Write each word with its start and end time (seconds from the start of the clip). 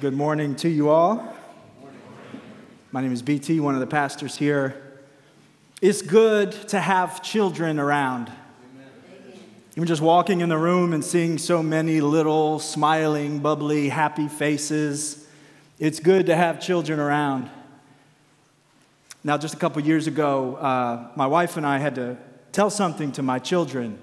Good 0.00 0.14
morning 0.14 0.56
to 0.56 0.68
you 0.70 0.88
all. 0.88 1.36
My 2.90 3.02
name 3.02 3.12
is 3.12 3.20
BT, 3.20 3.60
one 3.60 3.74
of 3.74 3.80
the 3.80 3.86
pastors 3.86 4.34
here. 4.34 5.02
It's 5.82 6.00
good 6.00 6.52
to 6.68 6.80
have 6.80 7.22
children 7.22 7.78
around. 7.78 8.32
Even 9.76 9.86
just 9.86 10.00
walking 10.00 10.40
in 10.40 10.48
the 10.48 10.56
room 10.56 10.94
and 10.94 11.04
seeing 11.04 11.36
so 11.36 11.62
many 11.62 12.00
little, 12.00 12.58
smiling, 12.60 13.40
bubbly, 13.40 13.90
happy 13.90 14.26
faces, 14.26 15.26
it's 15.78 16.00
good 16.00 16.24
to 16.26 16.34
have 16.34 16.62
children 16.62 16.98
around. 16.98 17.50
Now, 19.22 19.36
just 19.36 19.52
a 19.52 19.58
couple 19.58 19.82
years 19.82 20.06
ago, 20.06 20.54
uh, 20.56 21.10
my 21.14 21.26
wife 21.26 21.58
and 21.58 21.66
I 21.66 21.76
had 21.76 21.96
to 21.96 22.16
tell 22.52 22.70
something 22.70 23.12
to 23.12 23.22
my 23.22 23.38
children. 23.38 23.98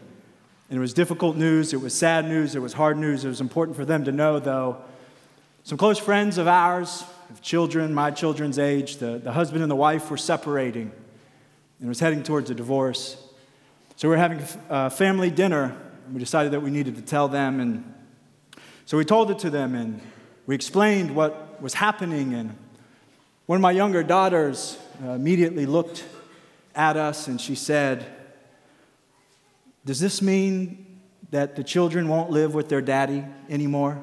And 0.70 0.78
it 0.78 0.80
was 0.80 0.94
difficult 0.94 1.38
news, 1.38 1.74
it 1.74 1.82
was 1.82 1.96
sad 1.96 2.28
news, 2.28 2.54
it 2.54 2.60
was 2.60 2.74
hard 2.74 3.00
news. 3.00 3.26
It 3.26 3.30
was 3.30 3.42
important 3.42 3.76
for 3.76 3.86
them 3.86 4.06
to 4.06 4.12
know, 4.12 4.38
though. 4.38 4.84
Some 5.68 5.78
close 5.78 6.00
friends 6.00 6.38
of 6.38 6.48
ours, 6.48 7.04
of 7.30 7.42
children, 7.42 7.94
my 7.94 8.10
children's 8.10 8.58
age, 8.58 9.00
the, 9.00 9.18
the 9.18 9.34
husband 9.34 9.64
and 9.64 9.70
the 9.70 9.76
wife 9.76 10.10
were 10.10 10.16
separating 10.16 10.94
and 11.82 11.90
was 11.90 12.00
heading 12.00 12.24
towards 12.24 12.50
a 12.50 12.56
divorce. 12.56 13.22
So 13.98 14.08
we 14.08 14.16
were 14.16 14.18
having 14.18 14.42
a 14.70 14.90
family 14.90 15.30
dinner. 15.30 15.76
And 16.06 16.14
we 16.14 16.22
decided 16.22 16.54
that 16.54 16.62
we 16.62 16.70
needed 16.70 16.96
to 16.96 17.02
tell 17.02 17.28
them. 17.28 17.60
And 17.60 17.94
so 18.86 18.98
we 18.98 19.04
told 19.04 19.30
it 19.30 19.40
to 19.40 19.50
them 19.50 19.76
and 19.76 20.00
we 20.46 20.56
explained 20.56 21.14
what 21.14 21.62
was 21.62 21.74
happening. 21.74 22.34
And 22.34 22.56
one 23.46 23.58
of 23.58 23.62
my 23.62 23.72
younger 23.72 24.04
daughters 24.04 24.78
uh, 25.04 25.10
immediately 25.10 25.66
looked 25.66 26.06
at 26.76 26.96
us 26.96 27.28
and 27.28 27.42
she 27.42 27.56
said, 27.56 28.06
Does 29.84 30.00
this 30.00 30.22
mean 30.22 31.02
that 31.32 31.58
the 31.58 31.64
children 31.66 32.08
won't 32.08 32.30
live 32.30 32.54
with 32.54 32.70
their 32.70 32.80
daddy 32.80 33.26
anymore? 33.50 34.02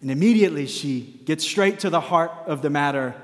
And 0.00 0.10
immediately 0.10 0.66
she 0.66 1.20
gets 1.24 1.44
straight 1.44 1.80
to 1.80 1.90
the 1.90 2.00
heart 2.00 2.30
of 2.46 2.62
the 2.62 2.70
matter, 2.70 3.14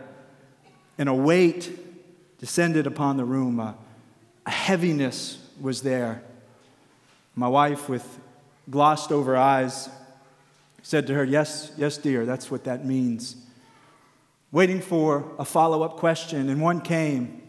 and 0.98 1.08
a 1.08 1.14
weight 1.14 2.38
descended 2.38 2.86
upon 2.86 3.16
the 3.16 3.24
room. 3.24 3.60
A, 3.60 3.76
a 4.44 4.50
heaviness 4.50 5.38
was 5.60 5.82
there. 5.82 6.22
My 7.36 7.48
wife, 7.48 7.88
with 7.88 8.18
glossed 8.70 9.12
over 9.12 9.36
eyes, 9.36 9.88
said 10.82 11.06
to 11.06 11.14
her, 11.14 11.24
Yes, 11.24 11.72
yes, 11.76 11.96
dear, 11.96 12.26
that's 12.26 12.50
what 12.50 12.64
that 12.64 12.84
means. 12.84 13.36
Waiting 14.52 14.80
for 14.80 15.32
a 15.38 15.44
follow 15.44 15.82
up 15.82 15.96
question, 15.96 16.48
and 16.48 16.60
one 16.60 16.80
came, 16.80 17.42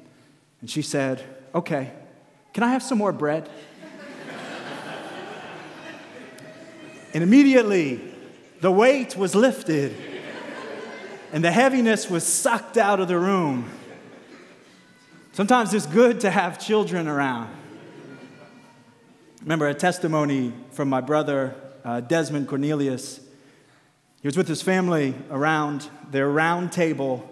and 0.61 0.69
she 0.69 0.81
said, 0.81 1.23
Okay, 1.53 1.91
can 2.53 2.63
I 2.63 2.69
have 2.69 2.81
some 2.81 2.97
more 2.97 3.11
bread? 3.11 3.49
and 7.13 7.23
immediately, 7.23 8.14
the 8.61 8.71
weight 8.71 9.15
was 9.15 9.35
lifted 9.35 9.95
and 11.31 11.43
the 11.43 11.51
heaviness 11.51 12.09
was 12.09 12.25
sucked 12.25 12.77
out 12.77 12.99
of 12.99 13.07
the 13.07 13.19
room. 13.19 13.69
Sometimes 15.33 15.73
it's 15.73 15.85
good 15.85 16.21
to 16.21 16.29
have 16.29 16.59
children 16.59 17.07
around. 17.07 17.53
Remember 19.41 19.67
a 19.67 19.73
testimony 19.73 20.53
from 20.71 20.87
my 20.87 21.01
brother, 21.01 21.53
uh, 21.83 21.99
Desmond 21.99 22.47
Cornelius. 22.47 23.19
He 24.21 24.27
was 24.27 24.37
with 24.37 24.47
his 24.47 24.61
family 24.61 25.13
around 25.29 25.89
their 26.09 26.29
round 26.29 26.71
table, 26.71 27.29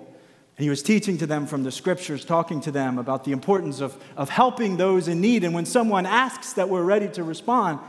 and 0.58 0.64
he 0.64 0.70
was 0.70 0.84
teaching 0.84 1.18
to 1.20 1.26
them 1.26 1.48
from 1.48 1.64
the 1.64 1.72
scriptures, 1.72 2.26
talking 2.26 2.62
to 2.62 2.72
them 2.72 3.00
about 3.00 3.24
the 3.24 3.32
importance 3.32 3.80
of, 3.80 3.96
of 4.18 4.30
helping 4.30 4.78
those 4.78 5.08
in 5.08 5.22
need. 5.22 5.44
And 5.44 5.56
when 5.56 5.66
someone 5.66 6.06
asks 6.06 6.54
that 6.54 6.70
we're 6.70 6.84
ready 6.84 7.08
to 7.08 7.24
respond, 7.24 7.80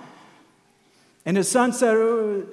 and 1.26 1.36
his 1.36 1.50
son 1.50 1.72
said, 1.72 1.96
oh, 1.96 2.46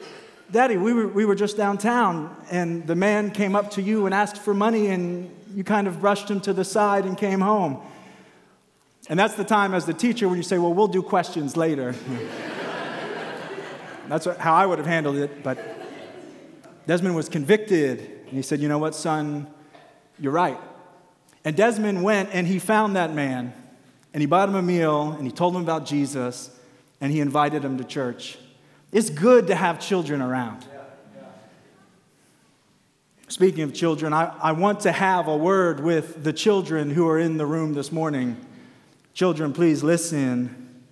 Daddy, 0.52 0.76
we 0.76 0.92
were, 0.92 1.08
we 1.08 1.24
were 1.24 1.36
just 1.36 1.56
downtown, 1.56 2.36
and 2.52 2.86
the 2.86 2.96
man 2.96 3.32
came 3.32 3.56
up 3.56 3.72
to 3.72 3.82
you 3.82 4.06
and 4.06 4.14
asked 4.14 4.38
for 4.38 4.54
money, 4.54 4.88
and 4.88 5.34
you 5.56 5.64
kind 5.64 5.88
of 5.88 6.02
brushed 6.02 6.30
him 6.30 6.42
to 6.42 6.52
the 6.52 6.66
side 6.66 7.06
and 7.06 7.18
came 7.18 7.40
home. 7.40 7.82
And 9.08 9.18
that's 9.18 9.36
the 9.36 9.46
time 9.46 9.74
as 9.74 9.86
the 9.86 9.94
teacher 9.94 10.28
when 10.28 10.36
you 10.36 10.44
say, 10.44 10.58
Well, 10.58 10.74
we'll 10.74 10.90
do 10.90 11.02
questions 11.02 11.56
later. 11.56 11.96
that's 14.10 14.26
how 14.26 14.54
I 14.54 14.66
would 14.66 14.78
have 14.78 14.88
handled 14.88 15.16
it. 15.16 15.42
But 15.42 15.58
Desmond 16.86 17.16
was 17.16 17.30
convicted, 17.30 18.00
and 18.00 18.32
he 18.32 18.42
said, 18.42 18.60
You 18.60 18.68
know 18.68 18.78
what, 18.78 18.94
son? 18.94 19.48
You're 20.20 20.34
right. 20.34 20.60
And 21.46 21.56
Desmond 21.56 22.04
went 22.04 22.30
and 22.34 22.46
he 22.46 22.60
found 22.60 22.98
that 22.98 23.14
man, 23.14 23.54
and 24.14 24.22
he 24.22 24.28
bought 24.28 24.50
him 24.50 24.56
a 24.56 24.62
meal, 24.62 25.12
and 25.12 25.26
he 25.26 25.32
told 25.32 25.56
him 25.56 25.62
about 25.62 25.86
Jesus, 25.86 26.52
and 27.00 27.10
he 27.10 27.22
invited 27.22 27.64
him 27.64 27.78
to 27.78 27.86
church. 27.86 28.38
It's 28.92 29.10
good 29.10 29.48
to 29.48 29.56
have 29.56 29.80
children 29.80 30.22
around. 30.22 30.66
Speaking 33.30 33.64
of 33.64 33.74
children, 33.74 34.12
I, 34.12 34.36
I 34.42 34.52
want 34.52 34.82
to 34.82 34.92
have 34.92 35.30
a 35.30 35.38
word 35.38 35.80
with 35.80 36.22
the 36.24 36.34
children 36.34 36.90
who 36.90 37.08
are 37.08 37.18
in 37.18 37.38
the 37.38 37.46
room 37.46 37.74
this 37.74 37.90
morning. 37.90 38.36
Children, 39.14 39.54
please 39.54 39.84
listen. 39.84 40.84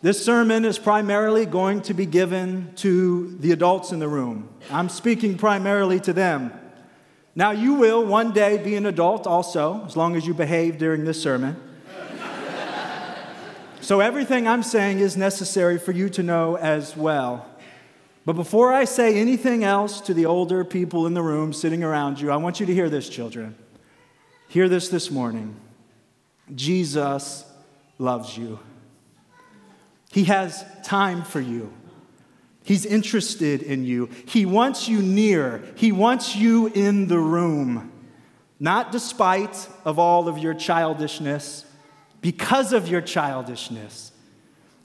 This 0.00 0.24
sermon 0.24 0.64
is 0.64 0.78
primarily 0.78 1.46
going 1.46 1.82
to 1.82 1.94
be 1.94 2.06
given 2.06 2.72
to 2.76 3.36
the 3.38 3.50
adults 3.50 3.90
in 3.90 3.98
the 3.98 4.06
room. 4.06 4.48
I'm 4.70 4.88
speaking 4.88 5.36
primarily 5.36 5.98
to 6.00 6.12
them. 6.12 6.52
Now, 7.34 7.50
you 7.50 7.74
will 7.74 8.06
one 8.06 8.32
day 8.32 8.56
be 8.56 8.76
an 8.76 8.86
adult 8.86 9.26
also, 9.26 9.84
as 9.86 9.96
long 9.96 10.14
as 10.14 10.26
you 10.26 10.34
behave 10.34 10.78
during 10.78 11.04
this 11.04 11.20
sermon. 11.20 11.60
So, 13.82 14.00
everything 14.00 14.46
I'm 14.46 14.62
saying 14.62 14.98
is 14.98 15.16
necessary 15.16 15.78
for 15.78 15.92
you 15.92 16.10
to 16.10 16.22
know 16.22 16.56
as 16.56 16.96
well. 16.96 17.46
But 18.26 18.34
before 18.34 18.72
I 18.72 18.84
say 18.84 19.18
anything 19.18 19.64
else 19.64 20.02
to 20.02 20.12
the 20.12 20.26
older 20.26 20.64
people 20.64 21.06
in 21.06 21.14
the 21.14 21.22
room 21.22 21.54
sitting 21.54 21.82
around 21.82 22.20
you, 22.20 22.30
I 22.30 22.36
want 22.36 22.60
you 22.60 22.66
to 22.66 22.74
hear 22.74 22.90
this, 22.90 23.08
children. 23.08 23.56
Hear 24.48 24.68
this 24.68 24.90
this 24.90 25.10
morning. 25.10 25.56
Jesus 26.54 27.44
loves 27.98 28.36
you, 28.36 28.58
He 30.12 30.24
has 30.24 30.64
time 30.84 31.22
for 31.22 31.40
you. 31.40 31.72
He's 32.62 32.84
interested 32.84 33.62
in 33.62 33.84
you. 33.84 34.10
He 34.26 34.44
wants 34.44 34.88
you 34.88 35.00
near. 35.00 35.64
He 35.76 35.90
wants 35.90 36.36
you 36.36 36.66
in 36.66 37.08
the 37.08 37.18
room. 37.18 37.90
Not 38.60 38.92
despite 38.92 39.68
of 39.86 39.98
all 39.98 40.28
of 40.28 40.36
your 40.36 40.52
childishness, 40.52 41.64
because 42.20 42.72
of 42.72 42.88
your 42.88 43.00
childishness. 43.00 44.12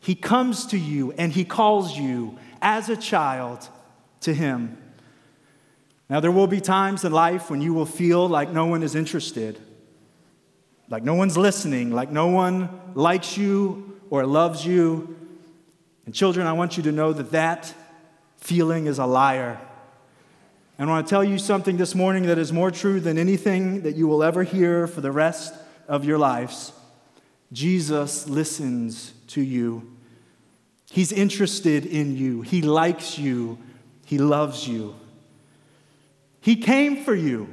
He 0.02 0.16
comes 0.16 0.68
to 0.68 0.78
you 0.78 1.12
and 1.14 1.32
he 1.32 1.44
calls 1.44 1.98
you 1.98 2.38
as 2.62 2.90
a 2.90 2.96
child 2.96 3.68
to 4.22 4.34
him. 4.34 4.78
Now, 6.10 6.20
there 6.20 6.32
will 6.32 6.48
be 6.48 6.62
times 6.62 7.04
in 7.04 7.12
life 7.12 7.50
when 7.50 7.62
you 7.62 7.74
will 7.74 7.88
feel 7.88 8.30
like 8.30 8.52
no 8.52 8.68
one 8.68 8.84
is 8.84 8.94
interested, 8.94 9.60
like 10.90 11.04
no 11.04 11.16
one's 11.16 11.36
listening, 11.36 11.92
like 11.92 12.12
no 12.12 12.28
one 12.28 12.70
likes 12.94 13.36
you 13.38 14.00
or 14.12 14.26
loves 14.28 14.64
you. 14.64 15.18
And, 16.06 16.14
children, 16.14 16.46
I 16.46 16.54
want 16.54 16.78
you 16.78 16.84
to 16.84 16.92
know 16.92 17.12
that 17.12 17.32
that 17.32 17.74
feeling 18.38 18.86
is 18.86 19.00
a 19.00 19.08
liar. 19.08 19.60
And 20.78 20.88
I 20.90 20.94
want 20.94 21.08
to 21.08 21.10
tell 21.10 21.24
you 21.24 21.40
something 21.40 21.78
this 21.78 21.96
morning 21.96 22.28
that 22.28 22.38
is 22.38 22.54
more 22.54 22.70
true 22.70 23.00
than 23.00 23.18
anything 23.18 23.82
that 23.82 23.96
you 23.96 24.08
will 24.08 24.22
ever 24.22 24.44
hear 24.44 24.86
for 24.86 25.02
the 25.02 25.12
rest 25.12 25.56
of 25.88 26.06
your 26.06 26.20
lives. 26.20 26.72
Jesus 27.52 28.28
listens 28.28 29.14
to 29.28 29.42
you. 29.42 29.96
He's 30.90 31.12
interested 31.12 31.86
in 31.86 32.16
you. 32.16 32.42
He 32.42 32.62
likes 32.62 33.18
you. 33.18 33.58
He 34.06 34.18
loves 34.18 34.68
you. 34.68 34.96
He 36.42 36.56
came 36.56 37.04
for 37.04 37.16
you. 37.16 37.50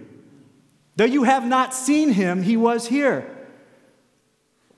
Though 0.97 1.05
you 1.05 1.25
have 1.25 1.47
not 1.47 1.75
seen 1.75 2.11
him, 2.11 2.43
he 2.43 2.57
was 2.57 2.87
here. 2.87 3.29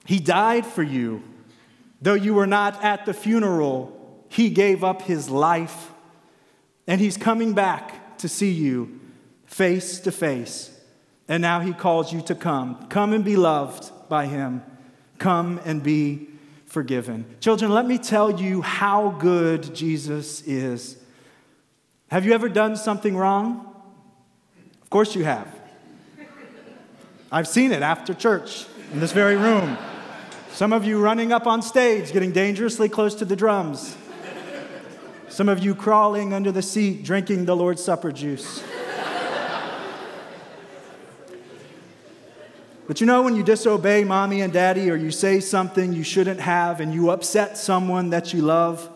He 0.07 0.21
died 0.21 0.67
for 0.67 0.83
you. 0.83 1.23
Though 2.01 2.15
you 2.15 2.35
were 2.35 2.47
not 2.47 2.83
at 2.85 3.07
the 3.07 3.15
funeral, 3.15 4.25
he 4.29 4.51
gave 4.51 4.85
up 4.85 5.03
his 5.03 5.31
life. 5.31 5.93
And 6.87 7.01
he's 7.01 7.17
coming 7.17 7.55
back 7.55 8.19
to 8.19 8.29
see 8.29 8.51
you 8.51 9.01
face 9.47 10.01
to 10.01 10.13
face. 10.13 10.79
And 11.29 11.41
now 11.41 11.61
he 11.61 11.73
calls 11.73 12.13
you 12.13 12.21
to 12.23 12.35
come. 12.35 12.87
Come 12.89 13.13
and 13.13 13.25
be 13.25 13.37
loved 13.37 13.91
by 14.09 14.27
him. 14.27 14.63
Come 15.25 15.59
and 15.65 15.83
be 15.83 16.29
forgiven. 16.67 17.25
Children, 17.41 17.71
let 17.71 17.87
me 17.87 17.97
tell 17.97 18.39
you 18.39 18.61
how 18.61 19.09
good 19.09 19.75
Jesus 19.75 20.43
is. 20.43 20.99
Have 22.09 22.27
you 22.27 22.35
ever 22.35 22.51
done 22.51 22.77
something 22.77 23.17
wrong? 23.17 23.75
Of 24.83 24.91
course 24.91 25.15
you 25.15 25.25
have. 25.25 25.49
I've 27.33 27.49
seen 27.49 27.73
it 27.73 27.81
after 27.81 28.13
church 28.13 28.67
in 28.93 29.01
this 29.01 29.13
very 29.13 29.37
room. 29.37 29.79
Some 30.53 30.75
of 30.75 30.85
you 30.85 31.01
running 31.01 31.33
up 31.33 31.47
on 31.47 31.63
stage, 31.63 32.13
getting 32.13 32.33
dangerously 32.33 32.91
close 32.91 33.15
to 33.15 33.25
the 33.25 33.35
drums. 33.35 33.97
Some 35.31 35.49
of 35.49 35.65
you 35.65 35.75
crawling 35.75 36.35
under 36.35 36.53
the 36.53 36.61
seat, 36.61 37.03
drinking 37.03 37.47
the 37.47 37.57
Lord's 37.57 37.83
Supper 37.83 38.13
juice. 38.13 38.63
But 42.87 43.01
you 43.01 43.07
know, 43.07 43.23
when 43.23 43.35
you 43.35 43.43
disobey 43.43 44.05
mommy 44.05 44.43
and 44.43 44.53
daddy 44.53 44.91
or 44.91 44.97
you 44.97 45.11
say 45.11 45.41
something 45.41 45.93
you 45.93 46.03
shouldn't 46.03 46.41
have 46.41 46.81
and 46.81 46.93
you 46.93 47.11
upset 47.11 47.57
someone 47.57 48.11
that 48.11 48.35
you 48.35 48.43
love, 48.43 48.91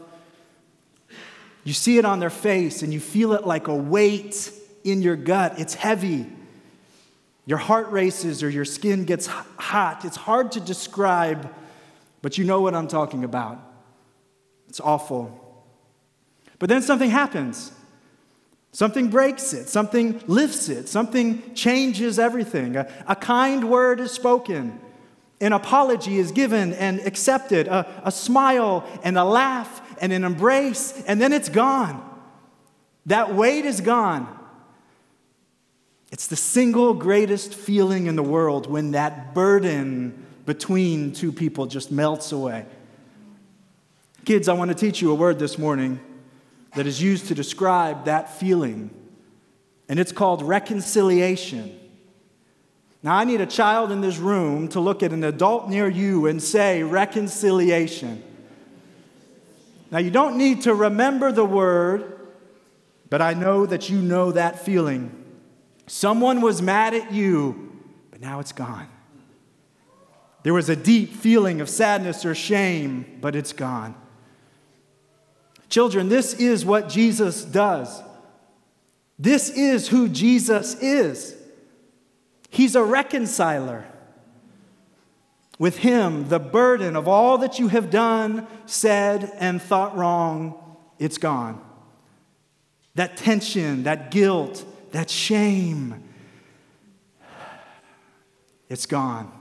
You 1.68 1.74
see 1.74 1.98
it 1.98 2.06
on 2.06 2.18
their 2.18 2.30
face 2.30 2.80
and 2.80 2.94
you 2.94 2.98
feel 2.98 3.34
it 3.34 3.46
like 3.46 3.68
a 3.68 3.74
weight 3.74 4.50
in 4.84 5.02
your 5.02 5.16
gut. 5.16 5.58
It's 5.58 5.74
heavy. 5.74 6.24
Your 7.44 7.58
heart 7.58 7.90
races 7.90 8.42
or 8.42 8.48
your 8.48 8.64
skin 8.64 9.04
gets 9.04 9.26
hot. 9.26 10.02
It's 10.06 10.16
hard 10.16 10.52
to 10.52 10.60
describe, 10.60 11.54
but 12.22 12.38
you 12.38 12.44
know 12.44 12.62
what 12.62 12.74
I'm 12.74 12.88
talking 12.88 13.22
about. 13.22 13.58
It's 14.70 14.80
awful. 14.80 15.62
But 16.58 16.70
then 16.70 16.80
something 16.80 17.10
happens. 17.10 17.70
Something 18.72 19.08
breaks 19.08 19.52
it, 19.52 19.68
something 19.68 20.20
lifts 20.26 20.68
it, 20.68 20.88
something 20.88 21.54
changes 21.54 22.18
everything. 22.18 22.76
A, 22.76 22.90
a, 23.06 23.16
kind 23.16 23.68
word 23.68 23.98
is 23.98 24.12
spoken, 24.12 24.78
an 25.40 25.52
apology 25.52 26.18
is 26.18 26.32
given 26.32 26.74
and 26.74 27.00
accepted, 27.00 27.66
a, 27.66 28.02
a 28.04 28.12
smile 28.12 28.86
and 29.02 29.16
a 29.16 29.24
laugh 29.24 29.80
and 30.00 30.12
an 30.12 30.24
embrace, 30.24 31.02
and 31.06 31.20
then 31.20 31.32
it's 31.32 31.48
gone. 31.48 32.04
That 33.06 33.34
weight 33.34 33.64
is 33.64 33.80
gone. 33.80 34.34
It's 36.12 36.26
the 36.26 36.36
single 36.36 36.94
greatest 36.94 37.54
feeling 37.54 38.06
in 38.06 38.16
the 38.16 38.22
world 38.22 38.70
when 38.70 38.92
that 38.92 39.34
burden 39.34 40.26
between 40.46 41.12
two 41.12 41.32
people 41.32 41.66
just 41.66 41.90
melts 41.90 42.32
away. 42.32 42.66
Kids, 44.24 44.48
I 44.48 44.52
want 44.52 44.70
to 44.70 44.74
teach 44.74 45.00
you 45.00 45.10
a 45.10 45.14
word 45.14 45.38
this 45.38 45.58
morning 45.58 46.00
that 46.74 46.86
is 46.86 47.02
used 47.02 47.28
to 47.28 47.34
describe 47.34 48.04
that 48.04 48.30
feeling, 48.38 48.90
and 49.88 49.98
it's 49.98 50.12
called 50.12 50.42
reconciliation. 50.42 51.78
Now, 53.02 53.16
I 53.16 53.24
need 53.24 53.40
a 53.40 53.46
child 53.46 53.92
in 53.92 54.00
this 54.00 54.18
room 54.18 54.68
to 54.68 54.80
look 54.80 55.02
at 55.02 55.12
an 55.12 55.22
adult 55.22 55.68
near 55.68 55.88
you 55.88 56.26
and 56.26 56.42
say, 56.42 56.82
reconciliation. 56.82 58.22
Now, 59.90 59.98
you 59.98 60.10
don't 60.10 60.36
need 60.36 60.62
to 60.62 60.74
remember 60.74 61.32
the 61.32 61.44
word, 61.44 62.28
but 63.08 63.22
I 63.22 63.34
know 63.34 63.64
that 63.66 63.88
you 63.88 64.02
know 64.02 64.32
that 64.32 64.58
feeling. 64.64 65.24
Someone 65.86 66.40
was 66.40 66.60
mad 66.60 66.92
at 66.92 67.12
you, 67.12 67.80
but 68.10 68.20
now 68.20 68.40
it's 68.40 68.52
gone. 68.52 68.88
There 70.42 70.52
was 70.54 70.68
a 70.68 70.76
deep 70.76 71.14
feeling 71.14 71.60
of 71.60 71.68
sadness 71.68 72.24
or 72.24 72.34
shame, 72.34 73.18
but 73.20 73.34
it's 73.34 73.52
gone. 73.52 73.94
Children, 75.68 76.08
this 76.08 76.34
is 76.34 76.64
what 76.64 76.88
Jesus 76.88 77.44
does. 77.44 78.02
This 79.18 79.50
is 79.50 79.88
who 79.88 80.08
Jesus 80.08 80.74
is. 80.76 81.36
He's 82.48 82.74
a 82.74 82.82
reconciler. 82.82 83.84
With 85.58 85.78
him, 85.78 86.28
the 86.28 86.38
burden 86.38 86.94
of 86.96 87.08
all 87.08 87.38
that 87.38 87.58
you 87.58 87.68
have 87.68 87.90
done, 87.90 88.46
said, 88.64 89.32
and 89.38 89.60
thought 89.60 89.96
wrong, 89.96 90.54
it's 90.98 91.18
gone. 91.18 91.60
That 92.94 93.16
tension, 93.16 93.82
that 93.82 94.10
guilt, 94.10 94.64
that 94.92 95.10
shame, 95.10 96.02
it's 98.68 98.86
gone. 98.86 99.32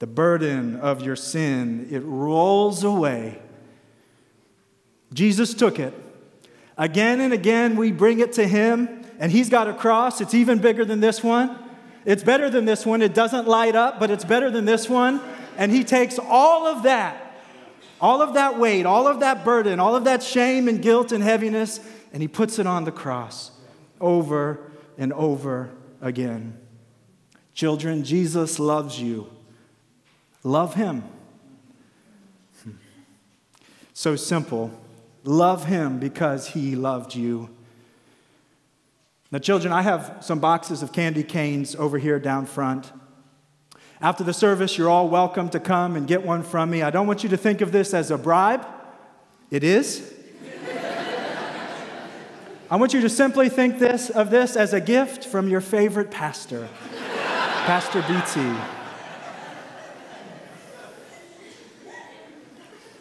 The 0.00 0.06
burden 0.06 0.76
of 0.76 1.02
your 1.02 1.16
sin, 1.16 1.88
it 1.90 2.00
rolls 2.00 2.84
away 2.84 3.40
Jesus 5.12 5.54
took 5.54 5.78
it. 5.78 5.94
Again 6.78 7.20
and 7.20 7.32
again, 7.32 7.76
we 7.76 7.92
bring 7.92 8.20
it 8.20 8.32
to 8.34 8.46
him, 8.46 9.04
and 9.18 9.30
he's 9.30 9.48
got 9.48 9.68
a 9.68 9.74
cross. 9.74 10.20
It's 10.20 10.34
even 10.34 10.58
bigger 10.58 10.84
than 10.84 11.00
this 11.00 11.22
one. 11.22 11.58
It's 12.04 12.22
better 12.22 12.48
than 12.48 12.64
this 12.64 12.86
one. 12.86 13.02
It 13.02 13.12
doesn't 13.12 13.46
light 13.46 13.76
up, 13.76 14.00
but 14.00 14.10
it's 14.10 14.24
better 14.24 14.50
than 14.50 14.64
this 14.64 14.88
one. 14.88 15.20
And 15.58 15.70
he 15.70 15.84
takes 15.84 16.18
all 16.18 16.66
of 16.66 16.84
that, 16.84 17.34
all 18.00 18.22
of 18.22 18.34
that 18.34 18.58
weight, 18.58 18.86
all 18.86 19.06
of 19.06 19.20
that 19.20 19.44
burden, 19.44 19.78
all 19.78 19.94
of 19.94 20.04
that 20.04 20.22
shame 20.22 20.68
and 20.68 20.80
guilt 20.80 21.12
and 21.12 21.22
heaviness, 21.22 21.80
and 22.12 22.22
he 22.22 22.28
puts 22.28 22.58
it 22.58 22.66
on 22.66 22.84
the 22.84 22.92
cross 22.92 23.50
over 24.00 24.70
and 24.96 25.12
over 25.12 25.70
again. 26.00 26.56
Children, 27.52 28.04
Jesus 28.04 28.58
loves 28.58 28.98
you. 28.98 29.28
Love 30.42 30.74
him. 30.74 31.04
So 33.92 34.16
simple 34.16 34.72
Love 35.24 35.66
him 35.66 35.98
because 35.98 36.48
he 36.48 36.74
loved 36.74 37.14
you. 37.14 37.50
Now, 39.30 39.38
children, 39.38 39.72
I 39.72 39.82
have 39.82 40.18
some 40.20 40.40
boxes 40.40 40.82
of 40.82 40.92
candy 40.92 41.22
canes 41.22 41.76
over 41.76 41.98
here 41.98 42.18
down 42.18 42.46
front. 42.46 42.90
After 44.00 44.24
the 44.24 44.32
service, 44.32 44.78
you're 44.78 44.88
all 44.88 45.08
welcome 45.08 45.50
to 45.50 45.60
come 45.60 45.94
and 45.94 46.06
get 46.06 46.24
one 46.24 46.42
from 46.42 46.70
me. 46.70 46.82
I 46.82 46.90
don't 46.90 47.06
want 47.06 47.22
you 47.22 47.28
to 47.28 47.36
think 47.36 47.60
of 47.60 47.70
this 47.70 47.92
as 47.92 48.10
a 48.10 48.18
bribe. 48.18 48.66
It 49.50 49.62
is. 49.62 50.14
I 52.70 52.76
want 52.76 52.94
you 52.94 53.00
to 53.00 53.08
simply 53.08 53.48
think 53.48 53.80
this 53.80 54.10
of 54.10 54.30
this 54.30 54.54
as 54.54 54.72
a 54.72 54.80
gift 54.80 55.24
from 55.24 55.48
your 55.48 55.60
favorite 55.60 56.10
pastor, 56.10 56.68
Pastor 57.66 58.00
BT. 58.02 58.79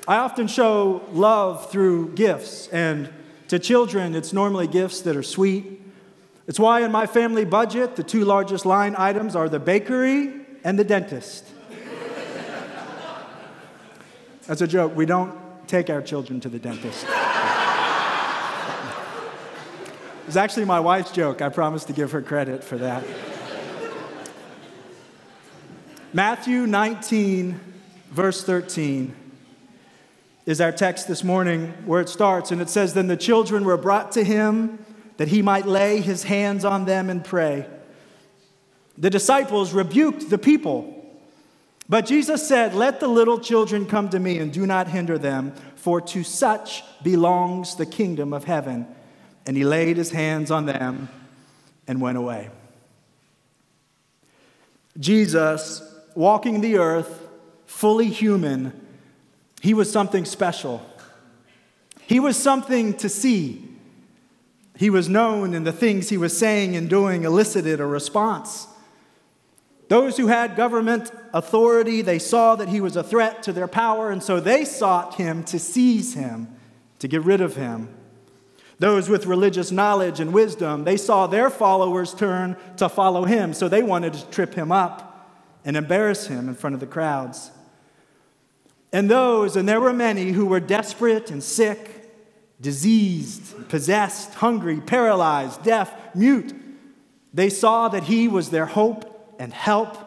I 0.10 0.18
often 0.18 0.48
show 0.48 1.04
love 1.12 1.70
through 1.70 2.16
gifts, 2.16 2.68
and 2.70 3.12
to 3.50 3.60
children, 3.60 4.16
it's 4.16 4.34
normally 4.34 4.66
gifts 4.66 5.02
that 5.02 5.16
are 5.16 5.22
sweet. 5.22 5.84
It's 6.48 6.60
why 6.60 6.82
in 6.82 6.92
my 6.92 7.06
family 7.06 7.46
budget, 7.46 7.96
the 7.96 8.02
two 8.02 8.26
largest 8.26 8.66
line 8.66 8.96
items 8.98 9.36
are 9.36 9.48
the 9.48 9.60
bakery 9.60 10.34
and 10.64 10.80
the 10.80 10.84
dentist. 10.84 11.46
That's 14.48 14.62
a 14.62 14.68
joke. 14.68 14.96
We 14.96 15.06
don't 15.06 15.38
take 15.68 15.92
our 15.92 16.02
children 16.02 16.40
to 16.40 16.50
the 16.50 16.58
dentist. 16.58 17.06
It's 20.26 20.38
actually 20.38 20.66
my 20.66 20.80
wife's 20.80 21.12
joke. 21.12 21.44
I 21.44 21.50
promise 21.50 21.86
to 21.86 21.94
give 21.94 22.14
her 22.14 22.24
credit 22.24 22.64
for 22.64 22.80
that. 22.80 23.04
Matthew 26.14 26.66
19, 26.66 27.60
verse 28.10 28.44
13 28.44 29.14
is 30.50 30.60
our 30.60 30.72
text 30.72 31.08
this 31.08 31.24
morning 31.24 31.74
where 31.86 32.02
it 32.02 32.10
starts. 32.10 32.50
And 32.50 32.60
it 32.60 32.70
says, 32.70 32.94
Then 32.94 33.06
the 33.06 33.16
children 33.16 33.66
were 33.66 33.78
brought 33.78 34.12
to 34.14 34.24
him 34.24 34.84
that 35.18 35.28
he 35.28 35.42
might 35.42 35.68
lay 35.68 36.02
his 36.02 36.24
hands 36.24 36.66
on 36.66 36.86
them 36.86 37.10
and 37.10 37.24
pray. 37.24 37.68
The 38.98 39.12
disciples 39.12 39.74
rebuked 39.74 40.30
the 40.30 40.40
people. 40.40 40.96
But 41.88 42.08
Jesus 42.08 42.48
said, 42.48 42.74
Let 42.74 43.00
the 43.00 43.08
little 43.08 43.40
children 43.40 43.86
come 43.86 44.10
to 44.10 44.20
me 44.20 44.40
and 44.40 44.52
do 44.52 44.66
not 44.66 44.88
hinder 44.88 45.20
them, 45.20 45.54
for 45.76 46.02
to 46.02 46.24
such 46.24 46.84
belongs 47.04 47.76
the 47.76 47.86
kingdom 47.86 48.34
of 48.34 48.46
heaven. 48.46 48.88
And 49.46 49.56
he 49.56 49.64
laid 49.64 49.98
his 49.98 50.10
hands 50.12 50.50
on 50.50 50.66
them 50.66 51.10
and 51.88 52.02
went 52.02 52.18
away. 52.18 52.50
Jesus, 55.00 55.84
walking 56.16 56.62
the 56.62 56.78
earth, 56.78 57.28
fully 57.68 58.10
human, 58.10 58.89
he 59.62 59.74
was 59.74 59.92
something 59.92 60.26
special. 60.26 60.86
He 62.08 62.20
was 62.20 62.38
something 62.38 62.94
to 62.96 63.10
see. 63.10 63.66
He 64.76 64.90
was 64.90 65.10
known, 65.10 65.54
and 65.54 65.68
the 65.68 65.72
things 65.72 66.10
he 66.10 66.18
was 66.18 66.38
saying 66.38 66.76
and 66.76 66.90
doing 66.90 67.24
elicited 67.24 67.80
a 67.80 67.86
response. 67.86 68.68
Those 69.90 70.18
who 70.18 70.28
had 70.28 70.56
government 70.56 71.12
authority, 71.34 72.02
they 72.02 72.20
saw 72.20 72.56
that 72.56 72.70
he 72.70 72.80
was 72.80 72.96
a 72.96 73.04
threat 73.04 73.44
to 73.44 73.54
their 73.54 73.68
power, 73.68 74.10
and 74.12 74.24
so 74.24 74.40
they 74.40 74.64
sought 74.64 75.16
him 75.16 75.44
to 75.46 75.60
seize 75.60 76.14
him, 76.14 76.48
to 77.00 77.08
get 77.08 77.24
rid 77.24 77.42
of 77.42 77.56
him. 77.56 77.90
Those 78.78 79.10
with 79.10 79.26
religious 79.26 79.72
knowledge 79.72 80.22
and 80.22 80.32
wisdom, 80.32 80.86
they 80.86 80.96
saw 80.96 81.28
their 81.28 81.50
followers 81.50 82.14
turn 82.14 82.56
to 82.78 82.88
follow 82.88 83.26
him, 83.26 83.54
so 83.54 83.68
they 83.68 83.84
wanted 83.84 84.14
to 84.14 84.26
trip 84.30 84.54
him 84.54 84.72
up 84.72 85.36
and 85.66 85.76
embarrass 85.76 86.28
him 86.28 86.48
in 86.48 86.56
front 86.56 86.76
of 86.76 86.80
the 86.80 86.88
crowds. 86.88 87.52
And 88.92 89.10
those, 89.10 89.56
and 89.56 89.70
there 89.70 89.80
were 89.80 89.94
many, 89.94 90.32
who 90.32 90.46
were 90.46 90.60
desperate 90.60 91.30
and 91.30 91.44
sick, 91.44 92.12
diseased, 92.60 93.70
possessed, 93.70 94.34
hungry, 94.36 94.82
paralyzed, 94.82 95.64
deaf, 95.64 95.94
mute, 96.16 96.54
they 97.34 97.50
saw 97.50 97.88
that 97.90 98.04
he 98.04 98.28
was 98.28 98.50
their 98.50 98.66
hope 98.66 99.36
and 99.40 99.54
help, 99.54 99.98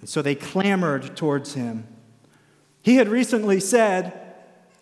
and 0.00 0.08
so 0.08 0.22
they 0.22 0.34
clamored 0.34 1.16
towards 1.16 1.54
him. 1.54 1.86
He 2.82 2.96
had 2.96 3.08
recently 3.08 3.60
said, 3.60 4.16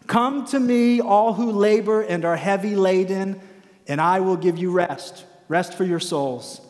Come 0.07 0.47
to 0.47 0.61
me, 0.61 1.01
all 1.01 1.35
who 1.35 1.51
labor 1.51 2.03
and 2.03 2.25
are 2.25 2.37
heavy 2.37 2.77
laden, 2.77 3.41
and 3.87 4.01
I 4.01 4.21
will 4.21 4.37
give 4.37 4.59
you 4.59 4.71
rest, 4.71 5.25
rest 5.49 5.75
for 5.75 5.85
your 5.85 6.01
souls. 6.01 6.61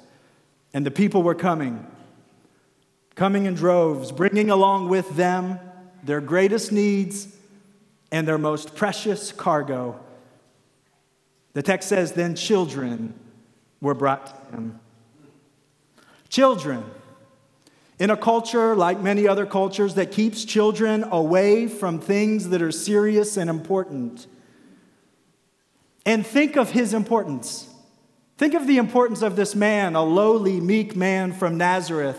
And 0.73 0.87
the 0.87 0.91
people 0.91 1.23
were 1.23 1.35
coming, 1.35 1.87
coming 3.15 3.47
in 3.47 3.55
droves, 3.55 4.13
bringing 4.13 4.51
along 4.51 4.89
with 4.89 5.17
them 5.17 5.59
their 6.09 6.23
greatest 6.23 6.73
needs, 6.73 7.29
and 8.11 8.27
their 8.27 8.39
most 8.39 8.75
precious 8.75 9.31
cargo. 9.31 10.01
The 11.53 11.63
text 11.63 11.87
says, 11.87 12.13
Then 12.13 12.35
children 12.35 13.13
were 13.83 13.93
brought 13.93 14.49
to 14.49 14.57
him. 14.57 14.81
Children. 16.31 16.83
In 17.99 18.09
a 18.09 18.17
culture 18.17 18.75
like 18.75 19.01
many 19.03 19.29
other 19.29 19.45
cultures 19.45 19.97
that 19.97 20.11
keeps 20.11 20.47
children 20.47 21.05
away 21.05 21.67
from 21.67 21.99
things 21.99 22.49
that 22.49 22.63
are 22.63 22.73
serious 22.73 23.37
and 23.37 23.51
important, 23.51 24.27
and 26.07 26.27
think 26.27 26.57
of 26.57 26.71
his 26.71 26.95
importance. 26.95 27.69
Think 28.39 28.55
of 28.55 28.67
the 28.67 28.79
importance 28.79 29.21
of 29.21 29.37
this 29.37 29.55
man, 29.55 29.95
a 29.95 30.03
lowly, 30.03 30.59
meek 30.59 30.97
man 30.97 31.35
from 31.35 31.59
Nazareth 31.59 32.19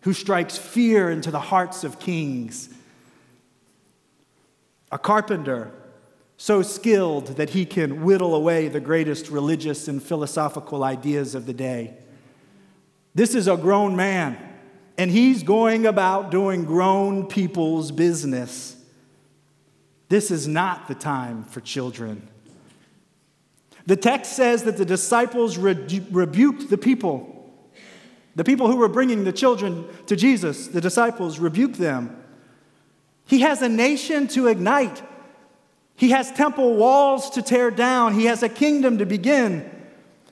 who 0.00 0.12
strikes 0.12 0.58
fear 0.58 1.08
into 1.08 1.30
the 1.30 1.38
hearts 1.38 1.84
of 1.84 2.00
kings. 2.00 2.68
A 4.92 4.98
carpenter 4.98 5.72
so 6.36 6.62
skilled 6.62 7.28
that 7.38 7.50
he 7.50 7.64
can 7.64 8.04
whittle 8.04 8.34
away 8.34 8.68
the 8.68 8.80
greatest 8.80 9.30
religious 9.30 9.88
and 9.88 10.02
philosophical 10.02 10.84
ideas 10.84 11.34
of 11.34 11.46
the 11.46 11.52
day. 11.52 11.94
This 13.14 13.34
is 13.34 13.48
a 13.48 13.56
grown 13.56 13.96
man, 13.96 14.38
and 14.98 15.10
he's 15.10 15.42
going 15.42 15.86
about 15.86 16.30
doing 16.30 16.64
grown 16.64 17.26
people's 17.26 17.90
business. 17.90 18.76
This 20.08 20.30
is 20.30 20.46
not 20.46 20.88
the 20.88 20.94
time 20.94 21.44
for 21.44 21.60
children. 21.60 22.28
The 23.86 23.96
text 23.96 24.34
says 24.34 24.64
that 24.64 24.76
the 24.76 24.84
disciples 24.84 25.58
re- 25.58 26.04
rebuked 26.10 26.70
the 26.70 26.78
people. 26.78 27.50
The 28.36 28.44
people 28.44 28.68
who 28.70 28.76
were 28.76 28.88
bringing 28.88 29.24
the 29.24 29.32
children 29.32 29.86
to 30.06 30.16
Jesus, 30.16 30.68
the 30.68 30.80
disciples 30.80 31.38
rebuked 31.38 31.78
them. 31.78 32.21
He 33.32 33.40
has 33.40 33.62
a 33.62 33.68
nation 33.70 34.28
to 34.28 34.48
ignite. 34.48 35.02
He 35.96 36.10
has 36.10 36.30
temple 36.32 36.76
walls 36.76 37.30
to 37.30 37.40
tear 37.40 37.70
down. 37.70 38.12
He 38.12 38.26
has 38.26 38.42
a 38.42 38.48
kingdom 38.50 38.98
to 38.98 39.06
begin. 39.06 39.70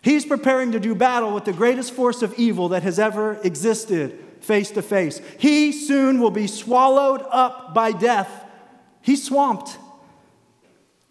He's 0.03 0.27
preparing 0.27 0.73
to 0.73 0.81
do 0.81 0.95
battle 0.95 1.33
with 1.33 1.47
the 1.47 1.55
greatest 1.55 1.95
force 1.95 2.21
of 2.21 2.39
evil 2.39 2.69
that 2.69 2.83
has 2.83 2.99
ever 2.99 3.41
existed 3.43 4.23
face 4.41 4.71
to 4.73 4.83
face. 4.83 5.19
He 5.39 5.73
soon 5.73 6.21
will 6.21 6.31
be 6.31 6.47
swallowed 6.47 7.23
up 7.31 7.73
by 7.73 7.93
death. 7.93 8.45
He's 9.01 9.25
swamped. 9.25 9.79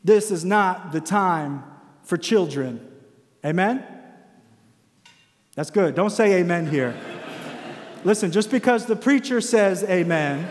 This 0.03 0.29
is 0.29 0.45
not 0.45 0.91
the 0.91 1.01
time 1.01 1.63
for 2.03 2.17
children. 2.17 2.87
Amen? 3.43 3.83
That's 5.55 5.71
good. 5.71 5.95
Don't 5.95 6.11
say 6.11 6.33
amen 6.33 6.67
here. 6.67 6.95
Listen, 8.03 8.31
just 8.31 8.51
because 8.51 8.85
the 8.85 8.95
preacher 8.95 9.41
says 9.41 9.83
amen 9.85 10.47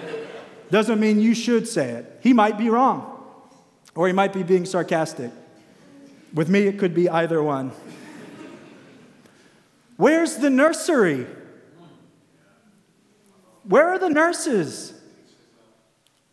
doesn't 0.71 1.01
mean 1.01 1.21
you 1.21 1.35
should 1.35 1.67
say 1.67 1.91
it. 1.91 2.21
He 2.23 2.33
might 2.33 2.59
be 2.59 2.69
wrong, 2.71 3.25
or 3.95 4.07
he 4.07 4.13
might 4.13 4.33
be 4.33 4.43
being 4.43 4.67
sarcastic. 4.67 5.31
With 6.35 6.49
me, 6.49 6.67
it 6.67 6.79
could 6.79 6.95
be 6.95 7.09
either 7.09 7.43
one. 7.43 7.73
Where's 9.97 10.37
the 10.37 10.51
nursery? 10.51 11.27
Where 13.65 13.89
are 13.89 13.99
the 13.99 14.11
nurses? 14.11 14.95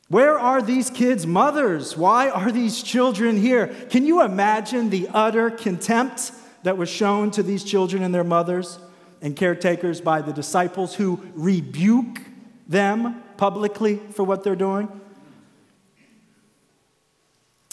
Where 0.07 0.37
are 0.37 0.61
these 0.61 0.89
kids' 0.89 1.25
mothers? 1.25 1.97
Why 1.97 2.29
are 2.29 2.51
these 2.51 2.83
children 2.83 3.37
here? 3.37 3.67
Can 3.89 4.05
you 4.05 4.21
imagine 4.21 4.89
the 4.89 5.09
utter 5.13 5.49
contempt 5.49 6.31
that 6.63 6.77
was 6.77 6.89
shown 6.89 7.31
to 7.31 7.43
these 7.43 7.63
children 7.63 8.03
and 8.03 8.13
their 8.13 8.23
mothers 8.23 8.77
and 9.21 9.35
caretakers 9.35 10.01
by 10.01 10.21
the 10.21 10.31
disciples 10.31 10.95
who 10.95 11.19
rebuke 11.33 12.21
them 12.67 13.23
publicly 13.37 13.97
for 14.11 14.23
what 14.23 14.43
they're 14.43 14.55
doing? 14.55 14.89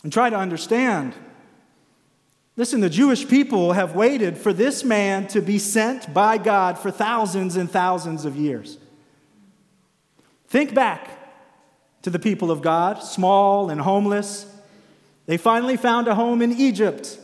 And 0.02 0.12
try 0.12 0.30
to 0.30 0.36
understand 0.36 1.14
Listen, 2.56 2.80
the 2.80 2.90
Jewish 2.90 3.26
people 3.26 3.72
have 3.72 3.94
waited 3.94 4.36
for 4.36 4.52
this 4.52 4.84
man 4.84 5.26
to 5.28 5.40
be 5.40 5.58
sent 5.58 6.12
by 6.12 6.36
God 6.36 6.78
for 6.78 6.90
thousands 6.90 7.56
and 7.56 7.70
thousands 7.70 8.26
of 8.26 8.36
years. 8.36 8.76
Think 10.48 10.74
back 10.74 11.18
to 12.02 12.10
the 12.10 12.18
people 12.18 12.50
of 12.50 12.60
God, 12.60 13.02
small 13.02 13.70
and 13.70 13.80
homeless. 13.80 14.44
They 15.24 15.38
finally 15.38 15.78
found 15.78 16.08
a 16.08 16.14
home 16.14 16.42
in 16.42 16.52
Egypt 16.52 17.18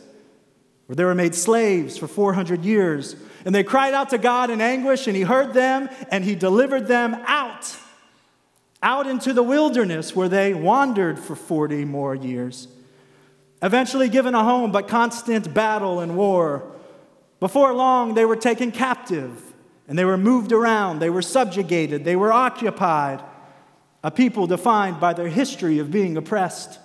where 0.87 0.95
they 0.95 1.03
were 1.03 1.13
made 1.13 1.35
slaves 1.35 1.95
for 1.95 2.07
400 2.07 2.65
years. 2.65 3.15
And 3.45 3.53
they 3.53 3.63
cried 3.63 3.93
out 3.93 4.09
to 4.09 4.17
God 4.17 4.49
in 4.49 4.61
anguish, 4.61 5.05
and 5.05 5.15
He 5.15 5.21
heard 5.21 5.53
them 5.53 5.89
and 6.09 6.23
He 6.23 6.33
delivered 6.33 6.87
them 6.87 7.13
out, 7.27 7.77
out 8.81 9.07
into 9.07 9.33
the 9.33 9.43
wilderness 9.43 10.15
where 10.15 10.29
they 10.29 10.53
wandered 10.53 11.19
for 11.19 11.35
40 11.35 11.85
more 11.85 12.15
years 12.15 12.67
eventually 13.61 14.09
given 14.09 14.35
a 14.35 14.43
home, 14.43 14.71
but 14.71 14.87
constant 14.87 15.53
battle 15.53 15.99
and 15.99 16.15
war. 16.15 16.63
Before 17.39 17.73
long, 17.73 18.13
they 18.13 18.25
were 18.25 18.35
taken 18.35 18.71
captive 18.71 19.53
and 19.87 19.97
they 19.97 20.05
were 20.05 20.17
moved 20.17 20.51
around, 20.51 20.99
they 20.99 21.09
were 21.09 21.21
subjugated, 21.21 22.03
they 22.03 22.15
were 22.15 22.31
occupied, 22.31 23.23
a 24.03 24.11
people 24.11 24.45
defined 24.45 24.99
by 24.99 25.13
their 25.13 25.27
history 25.27 25.79
of 25.79 25.89
being 25.89 26.15
oppressed. 26.15 26.79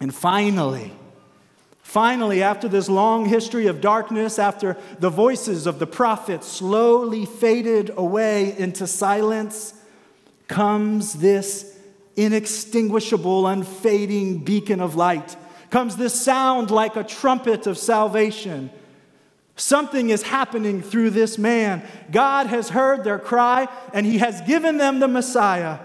And 0.00 0.12
finally, 0.12 0.92
finally, 1.80 2.42
after 2.42 2.68
this 2.68 2.88
long 2.88 3.26
history 3.26 3.68
of 3.68 3.80
darkness, 3.80 4.38
after 4.38 4.76
the 4.98 5.08
voices 5.08 5.66
of 5.66 5.78
the 5.78 5.86
prophets 5.86 6.48
slowly 6.48 7.24
faded 7.24 7.92
away 7.96 8.58
into 8.58 8.86
silence, 8.86 9.72
comes 10.48 11.14
this 11.14 11.76
inextinguishable, 12.16 13.46
unfading 13.46 14.38
beacon 14.38 14.80
of 14.80 14.96
light 14.96 15.36
comes 15.70 15.96
this 15.96 16.18
sound 16.18 16.70
like 16.70 16.96
a 16.96 17.04
trumpet 17.04 17.66
of 17.66 17.78
salvation. 17.78 18.70
Something 19.56 20.10
is 20.10 20.22
happening 20.22 20.82
through 20.82 21.10
this 21.10 21.36
man. 21.36 21.82
God 22.10 22.46
has 22.46 22.68
heard 22.68 23.04
their 23.04 23.18
cry 23.18 23.68
and 23.92 24.06
he 24.06 24.18
has 24.18 24.40
given 24.42 24.78
them 24.78 25.00
the 25.00 25.08
Messiah. 25.08 25.80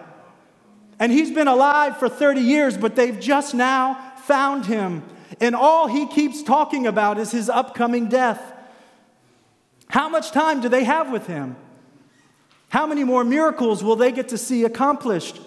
And 0.99 1.11
he's 1.11 1.31
been 1.31 1.47
alive 1.47 1.97
for 1.97 2.07
30 2.07 2.41
years, 2.41 2.77
but 2.77 2.95
they've 2.95 3.19
just 3.19 3.53
now 3.53 4.13
found 4.23 4.67
him. 4.67 5.03
And 5.41 5.55
all 5.55 5.87
he 5.87 6.07
keeps 6.07 6.43
talking 6.43 6.85
about 6.85 7.17
is 7.17 7.31
his 7.31 7.49
upcoming 7.49 8.07
death. 8.07 8.41
How 9.87 10.07
much 10.07 10.31
time 10.31 10.61
do 10.61 10.69
they 10.69 10.83
have 10.83 11.11
with 11.11 11.27
him? 11.27 11.55
How 12.73 12.87
many 12.87 13.03
more 13.03 13.23
miracles 13.23 13.83
will 13.83 13.95
they 13.95 14.11
get 14.11 14.29
to 14.29 14.37
see 14.39 14.63
accomplished? 14.63 15.39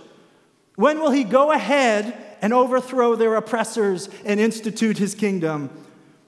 When 0.77 1.01
will 1.01 1.11
he 1.11 1.25
go 1.25 1.51
ahead 1.51 2.17
and 2.41 2.53
overthrow 2.53 3.17
their 3.17 3.35
oppressors 3.35 4.09
and 4.25 4.39
institute 4.39 4.97
his 4.97 5.17
kingdom? 5.17 5.71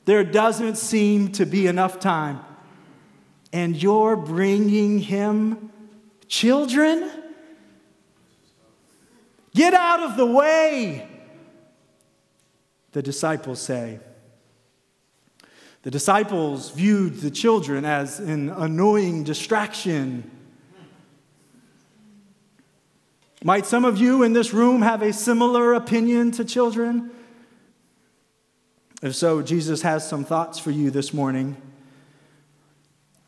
There 0.06 0.24
doesn't 0.24 0.74
seem 0.74 1.30
to 1.34 1.46
be 1.46 1.68
enough 1.68 2.00
time. 2.00 2.40
And 3.52 3.80
you're 3.80 4.16
bringing 4.16 4.98
him 4.98 5.70
children? 6.26 7.08
Get 9.54 9.74
out 9.74 10.02
of 10.02 10.16
the 10.16 10.26
way, 10.26 11.08
the 12.90 13.02
disciples 13.04 13.62
say. 13.62 14.00
The 15.82 15.92
disciples 15.92 16.72
viewed 16.72 17.20
the 17.20 17.30
children 17.30 17.84
as 17.84 18.18
an 18.18 18.50
annoying 18.50 19.22
distraction 19.22 20.32
might 23.44 23.66
some 23.66 23.84
of 23.84 23.98
you 23.98 24.22
in 24.22 24.32
this 24.32 24.52
room 24.52 24.82
have 24.82 25.02
a 25.02 25.12
similar 25.12 25.74
opinion 25.74 26.32
to 26.32 26.44
children? 26.44 27.10
If 29.00 29.14
so, 29.14 29.42
Jesus 29.42 29.82
has 29.82 30.08
some 30.08 30.24
thoughts 30.24 30.58
for 30.58 30.72
you 30.72 30.90
this 30.90 31.14
morning. 31.14 31.56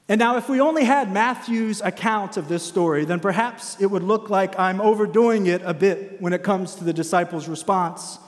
And 0.09 0.19
now, 0.19 0.37
if 0.37 0.49
we 0.49 0.61
only 0.61 0.83
had 0.83 1.13
Matthew's 1.13 1.81
account 1.81 2.37
of 2.37 2.49
this 2.49 2.65
story, 2.65 3.05
then 3.05 3.21
perhaps 3.21 3.81
it 3.81 3.87
would 3.87 4.03
look 4.03 4.29
like 4.29 4.59
I'm 4.59 4.81
overdoing 4.81 5.47
it 5.47 5.63
a 5.65 5.73
bit 5.73 6.21
when 6.21 6.33
it 6.33 6.43
comes 6.43 6.75
to 6.77 6.85
the 6.85 6.93
disciples' 6.93 7.47
response. 7.47 8.19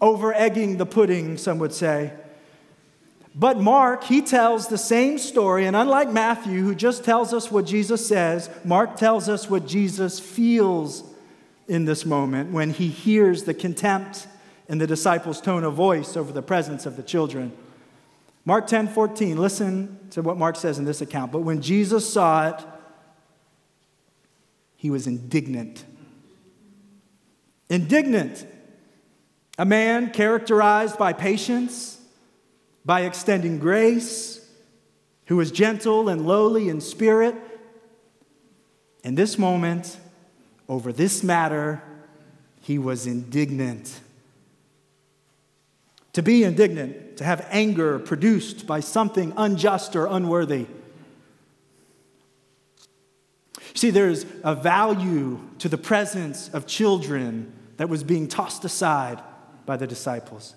Over 0.00 0.32
egging 0.32 0.76
the 0.76 0.86
pudding, 0.86 1.36
some 1.38 1.58
would 1.58 1.72
say. 1.72 2.12
But 3.34 3.58
Mark, 3.58 4.04
he 4.04 4.22
tells 4.22 4.68
the 4.68 4.78
same 4.78 5.18
story, 5.18 5.66
and 5.66 5.74
unlike 5.74 6.12
Matthew, 6.12 6.62
who 6.62 6.76
just 6.76 7.02
tells 7.02 7.34
us 7.34 7.50
what 7.50 7.66
Jesus 7.66 8.06
says, 8.06 8.48
Mark 8.64 8.96
tells 8.96 9.28
us 9.28 9.50
what 9.50 9.66
Jesus 9.66 10.20
feels 10.20 11.02
in 11.68 11.84
this 11.84 12.04
moment 12.04 12.52
when 12.52 12.70
he 12.70 12.88
hears 12.88 13.44
the 13.44 13.54
contempt 13.54 14.26
in 14.68 14.78
the 14.78 14.86
disciples' 14.86 15.40
tone 15.40 15.64
of 15.64 15.74
voice 15.74 16.16
over 16.16 16.32
the 16.32 16.42
presence 16.42 16.86
of 16.86 16.96
the 16.96 17.02
children. 17.02 17.52
Mark 18.44 18.66
10 18.66 18.88
14, 18.88 19.36
listen 19.36 19.98
to 20.10 20.22
what 20.22 20.36
Mark 20.36 20.56
says 20.56 20.78
in 20.78 20.84
this 20.84 21.00
account. 21.00 21.32
But 21.32 21.40
when 21.40 21.60
Jesus 21.60 22.10
saw 22.10 22.48
it, 22.48 22.64
he 24.76 24.90
was 24.90 25.06
indignant. 25.06 25.84
Indignant. 27.68 28.46
A 29.58 29.64
man 29.64 30.10
characterized 30.10 30.98
by 30.98 31.12
patience, 31.12 31.98
by 32.84 33.00
extending 33.00 33.58
grace, 33.58 34.46
who 35.26 35.36
was 35.36 35.50
gentle 35.50 36.08
and 36.08 36.26
lowly 36.26 36.68
in 36.68 36.80
spirit. 36.80 37.34
In 39.02 39.14
this 39.14 39.38
moment, 39.38 39.98
over 40.68 40.92
this 40.92 41.22
matter, 41.22 41.82
he 42.60 42.78
was 42.78 43.06
indignant. 43.06 44.00
To 46.14 46.22
be 46.22 46.44
indignant, 46.44 47.18
to 47.18 47.24
have 47.24 47.46
anger 47.50 47.98
produced 47.98 48.66
by 48.66 48.80
something 48.80 49.32
unjust 49.36 49.94
or 49.94 50.06
unworthy. 50.06 50.66
See, 53.74 53.90
there's 53.90 54.24
a 54.42 54.54
value 54.54 55.38
to 55.58 55.68
the 55.68 55.78
presence 55.78 56.48
of 56.48 56.66
children 56.66 57.52
that 57.76 57.88
was 57.88 58.02
being 58.02 58.26
tossed 58.26 58.64
aside 58.64 59.22
by 59.66 59.76
the 59.76 59.86
disciples. 59.86 60.54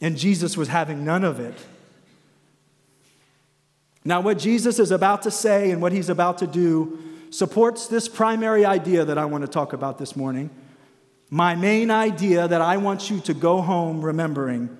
And 0.00 0.16
Jesus 0.16 0.56
was 0.56 0.68
having 0.68 1.04
none 1.04 1.24
of 1.24 1.40
it. 1.40 1.54
Now, 4.04 4.20
what 4.20 4.38
Jesus 4.38 4.78
is 4.78 4.92
about 4.92 5.22
to 5.22 5.30
say 5.32 5.72
and 5.72 5.82
what 5.82 5.90
he's 5.90 6.08
about 6.08 6.38
to 6.38 6.46
do 6.46 6.98
supports 7.36 7.86
this 7.86 8.08
primary 8.08 8.64
idea 8.64 9.04
that 9.04 9.18
I 9.18 9.26
want 9.26 9.42
to 9.42 9.48
talk 9.48 9.74
about 9.74 9.98
this 9.98 10.16
morning. 10.16 10.48
My 11.28 11.54
main 11.54 11.90
idea 11.90 12.48
that 12.48 12.62
I 12.62 12.78
want 12.78 13.10
you 13.10 13.20
to 13.20 13.34
go 13.34 13.60
home 13.60 14.00
remembering. 14.00 14.76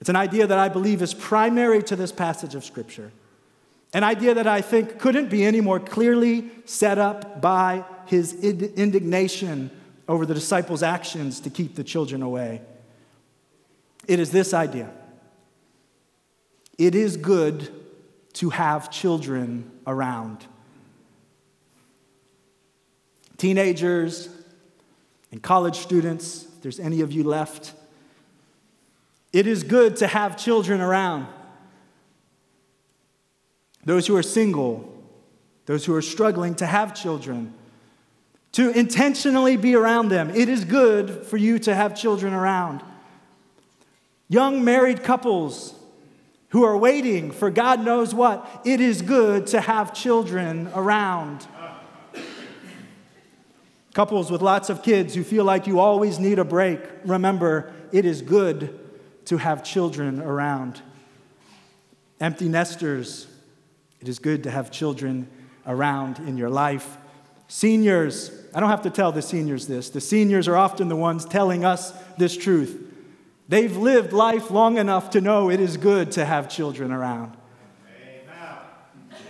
It's 0.00 0.08
an 0.08 0.16
idea 0.16 0.46
that 0.46 0.58
I 0.58 0.68
believe 0.68 1.02
is 1.02 1.12
primary 1.12 1.82
to 1.84 1.96
this 1.96 2.10
passage 2.10 2.54
of 2.54 2.64
Scripture. 2.64 3.12
An 3.92 4.02
idea 4.02 4.32
that 4.34 4.46
I 4.46 4.62
think 4.62 4.98
couldn't 4.98 5.28
be 5.28 5.44
any 5.44 5.60
more 5.60 5.78
clearly 5.78 6.50
set 6.64 6.98
up 6.98 7.42
by 7.42 7.84
his 8.06 8.32
indignation 8.42 9.70
over 10.08 10.24
the 10.24 10.34
disciples' 10.34 10.82
actions 10.82 11.40
to 11.40 11.50
keep 11.50 11.74
the 11.74 11.84
children 11.84 12.22
away. 12.22 12.62
It 14.08 14.18
is 14.18 14.30
this 14.30 14.54
idea 14.54 14.90
it 16.78 16.94
is 16.94 17.18
good 17.18 17.70
to 18.32 18.50
have 18.50 18.90
children 18.90 19.70
around. 19.86 20.46
Teenagers 23.42 24.28
and 25.32 25.42
college 25.42 25.78
students, 25.78 26.44
if 26.44 26.62
there's 26.62 26.78
any 26.78 27.00
of 27.00 27.10
you 27.10 27.24
left, 27.24 27.72
it 29.32 29.48
is 29.48 29.64
good 29.64 29.96
to 29.96 30.06
have 30.06 30.36
children 30.36 30.80
around. 30.80 31.26
Those 33.84 34.06
who 34.06 34.14
are 34.14 34.22
single, 34.22 34.96
those 35.66 35.84
who 35.84 35.92
are 35.92 36.02
struggling 36.02 36.54
to 36.54 36.66
have 36.66 36.94
children, 36.94 37.52
to 38.52 38.70
intentionally 38.78 39.56
be 39.56 39.74
around 39.74 40.10
them. 40.10 40.30
It 40.30 40.48
is 40.48 40.64
good 40.64 41.26
for 41.26 41.36
you 41.36 41.58
to 41.58 41.74
have 41.74 41.96
children 41.96 42.32
around. 42.34 42.80
Young 44.28 44.62
married 44.62 45.02
couples 45.02 45.74
who 46.50 46.62
are 46.62 46.76
waiting 46.76 47.32
for 47.32 47.50
God 47.50 47.84
knows 47.84 48.14
what, 48.14 48.62
it 48.64 48.80
is 48.80 49.02
good 49.02 49.48
to 49.48 49.60
have 49.60 49.92
children 49.92 50.70
around. 50.76 51.44
Couples 53.94 54.30
with 54.30 54.40
lots 54.40 54.70
of 54.70 54.82
kids 54.82 55.14
who 55.14 55.22
feel 55.22 55.44
like 55.44 55.66
you 55.66 55.78
always 55.78 56.18
need 56.18 56.38
a 56.38 56.44
break, 56.44 56.80
remember, 57.04 57.72
it 57.92 58.06
is 58.06 58.22
good 58.22 58.78
to 59.26 59.36
have 59.36 59.62
children 59.62 60.20
around. 60.20 60.80
Empty 62.18 62.48
nesters, 62.48 63.26
it 64.00 64.08
is 64.08 64.18
good 64.18 64.44
to 64.44 64.50
have 64.50 64.70
children 64.70 65.28
around 65.66 66.18
in 66.20 66.38
your 66.38 66.48
life. 66.48 66.96
Seniors, 67.48 68.30
I 68.54 68.60
don't 68.60 68.70
have 68.70 68.82
to 68.82 68.90
tell 68.90 69.12
the 69.12 69.20
seniors 69.20 69.66
this. 69.66 69.90
The 69.90 70.00
seniors 70.00 70.48
are 70.48 70.56
often 70.56 70.88
the 70.88 70.96
ones 70.96 71.26
telling 71.26 71.64
us 71.64 71.92
this 72.16 72.34
truth. 72.34 72.82
They've 73.48 73.76
lived 73.76 74.14
life 74.14 74.50
long 74.50 74.78
enough 74.78 75.10
to 75.10 75.20
know 75.20 75.50
it 75.50 75.60
is 75.60 75.76
good 75.76 76.12
to 76.12 76.24
have 76.24 76.48
children 76.48 76.92
around. 76.92 77.36
Amen. 77.86 79.20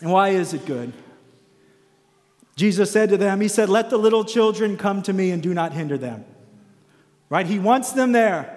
And 0.00 0.12
why 0.12 0.28
is 0.28 0.54
it 0.54 0.64
good? 0.66 0.92
Jesus 2.56 2.90
said 2.90 3.08
to 3.10 3.16
them, 3.16 3.40
He 3.40 3.48
said, 3.48 3.68
Let 3.68 3.90
the 3.90 3.96
little 3.96 4.24
children 4.24 4.76
come 4.76 5.02
to 5.02 5.12
me 5.12 5.30
and 5.30 5.42
do 5.42 5.54
not 5.54 5.72
hinder 5.72 5.96
them. 5.96 6.24
Right? 7.28 7.46
He 7.46 7.58
wants 7.58 7.92
them 7.92 8.12
there. 8.12 8.56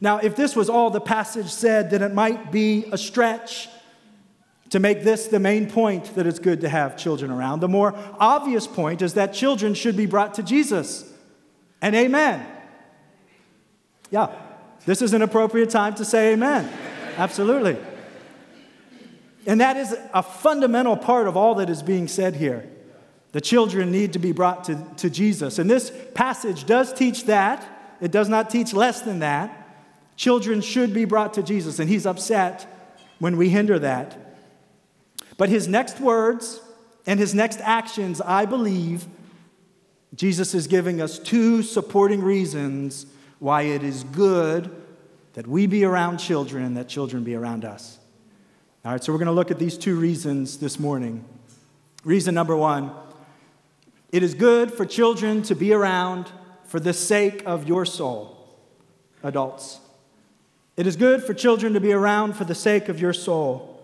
Now, 0.00 0.18
if 0.18 0.36
this 0.36 0.54
was 0.54 0.68
all 0.68 0.90
the 0.90 1.00
passage 1.00 1.48
said, 1.48 1.90
then 1.90 2.02
it 2.02 2.14
might 2.14 2.52
be 2.52 2.84
a 2.92 2.98
stretch 2.98 3.68
to 4.70 4.78
make 4.78 5.02
this 5.02 5.26
the 5.26 5.40
main 5.40 5.68
point 5.68 6.14
that 6.14 6.26
it's 6.26 6.38
good 6.38 6.60
to 6.60 6.68
have 6.68 6.96
children 6.96 7.30
around. 7.30 7.60
The 7.60 7.68
more 7.68 7.94
obvious 8.20 8.66
point 8.66 9.02
is 9.02 9.14
that 9.14 9.32
children 9.32 9.74
should 9.74 9.96
be 9.96 10.06
brought 10.06 10.34
to 10.34 10.42
Jesus. 10.42 11.10
And 11.80 11.96
amen. 11.96 12.46
Yeah, 14.10 14.34
this 14.84 15.02
is 15.02 15.14
an 15.14 15.22
appropriate 15.22 15.70
time 15.70 15.94
to 15.96 16.04
say 16.04 16.32
amen. 16.32 16.70
Absolutely. 17.16 17.76
And 19.48 19.62
that 19.62 19.78
is 19.78 19.96
a 20.12 20.22
fundamental 20.22 20.94
part 20.94 21.26
of 21.26 21.34
all 21.34 21.54
that 21.54 21.70
is 21.70 21.82
being 21.82 22.06
said 22.06 22.36
here. 22.36 22.68
The 23.32 23.40
children 23.40 23.90
need 23.90 24.12
to 24.12 24.18
be 24.18 24.30
brought 24.30 24.64
to, 24.64 24.86
to 24.98 25.08
Jesus. 25.08 25.58
And 25.58 25.70
this 25.70 25.90
passage 26.12 26.66
does 26.66 26.92
teach 26.92 27.24
that. 27.24 27.66
It 28.02 28.10
does 28.10 28.28
not 28.28 28.50
teach 28.50 28.74
less 28.74 29.00
than 29.00 29.20
that. 29.20 29.54
Children 30.16 30.60
should 30.60 30.92
be 30.92 31.06
brought 31.06 31.32
to 31.34 31.42
Jesus, 31.42 31.78
and 31.78 31.88
he's 31.88 32.04
upset 32.04 32.66
when 33.20 33.38
we 33.38 33.48
hinder 33.48 33.78
that. 33.78 34.36
But 35.38 35.48
his 35.48 35.66
next 35.66 35.98
words 35.98 36.60
and 37.06 37.18
his 37.18 37.34
next 37.34 37.60
actions, 37.62 38.20
I 38.20 38.44
believe, 38.44 39.06
Jesus 40.14 40.54
is 40.54 40.66
giving 40.66 41.00
us 41.00 41.18
two 41.18 41.62
supporting 41.62 42.22
reasons 42.22 43.06
why 43.38 43.62
it 43.62 43.82
is 43.82 44.04
good 44.04 44.70
that 45.32 45.46
we 45.46 45.66
be 45.66 45.84
around 45.84 46.18
children 46.18 46.64
and 46.64 46.76
that 46.76 46.88
children 46.88 47.24
be 47.24 47.34
around 47.34 47.64
us. 47.64 47.97
All 48.88 48.94
right, 48.94 49.04
so 49.04 49.12
we're 49.12 49.18
going 49.18 49.26
to 49.26 49.32
look 49.32 49.50
at 49.50 49.58
these 49.58 49.76
two 49.76 49.96
reasons 49.96 50.56
this 50.56 50.78
morning. 50.80 51.22
Reason 52.04 52.34
number 52.34 52.56
one 52.56 52.90
it 54.10 54.22
is 54.22 54.32
good 54.32 54.72
for 54.72 54.86
children 54.86 55.42
to 55.42 55.54
be 55.54 55.74
around 55.74 56.32
for 56.64 56.80
the 56.80 56.94
sake 56.94 57.42
of 57.44 57.68
your 57.68 57.84
soul, 57.84 58.48
adults. 59.22 59.80
It 60.78 60.86
is 60.86 60.96
good 60.96 61.22
for 61.22 61.34
children 61.34 61.74
to 61.74 61.80
be 61.80 61.92
around 61.92 62.32
for 62.32 62.44
the 62.44 62.54
sake 62.54 62.88
of 62.88 62.98
your 62.98 63.12
soul. 63.12 63.78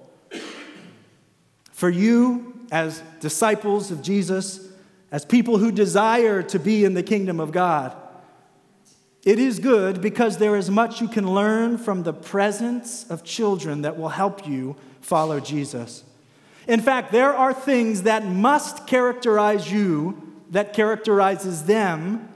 For 1.70 1.90
you, 1.90 2.66
as 2.72 3.02
disciples 3.20 3.90
of 3.90 4.00
Jesus, 4.00 4.72
as 5.12 5.26
people 5.26 5.58
who 5.58 5.70
desire 5.70 6.42
to 6.44 6.58
be 6.58 6.82
in 6.82 6.94
the 6.94 7.02
kingdom 7.02 7.40
of 7.40 7.52
God, 7.52 7.94
it 9.22 9.38
is 9.38 9.58
good 9.58 10.00
because 10.00 10.38
there 10.38 10.56
is 10.56 10.70
much 10.70 11.02
you 11.02 11.08
can 11.08 11.34
learn 11.34 11.76
from 11.76 12.04
the 12.04 12.14
presence 12.14 13.04
of 13.10 13.22
children 13.22 13.82
that 13.82 13.98
will 13.98 14.08
help 14.08 14.48
you 14.48 14.76
follow 15.04 15.40
Jesus. 15.40 16.04
In 16.66 16.80
fact, 16.80 17.12
there 17.12 17.34
are 17.34 17.52
things 17.52 18.02
that 18.02 18.26
must 18.26 18.86
characterize 18.86 19.70
you 19.70 20.20
that 20.50 20.72
characterizes 20.72 21.64
them 21.64 22.28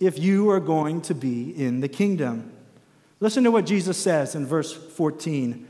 if 0.00 0.18
you 0.18 0.50
are 0.50 0.60
going 0.60 1.00
to 1.02 1.14
be 1.14 1.50
in 1.50 1.80
the 1.80 1.88
kingdom. 1.88 2.52
Listen 3.20 3.44
to 3.44 3.50
what 3.50 3.66
Jesus 3.66 3.96
says 3.96 4.34
in 4.34 4.46
verse 4.46 4.72
14. 4.72 5.66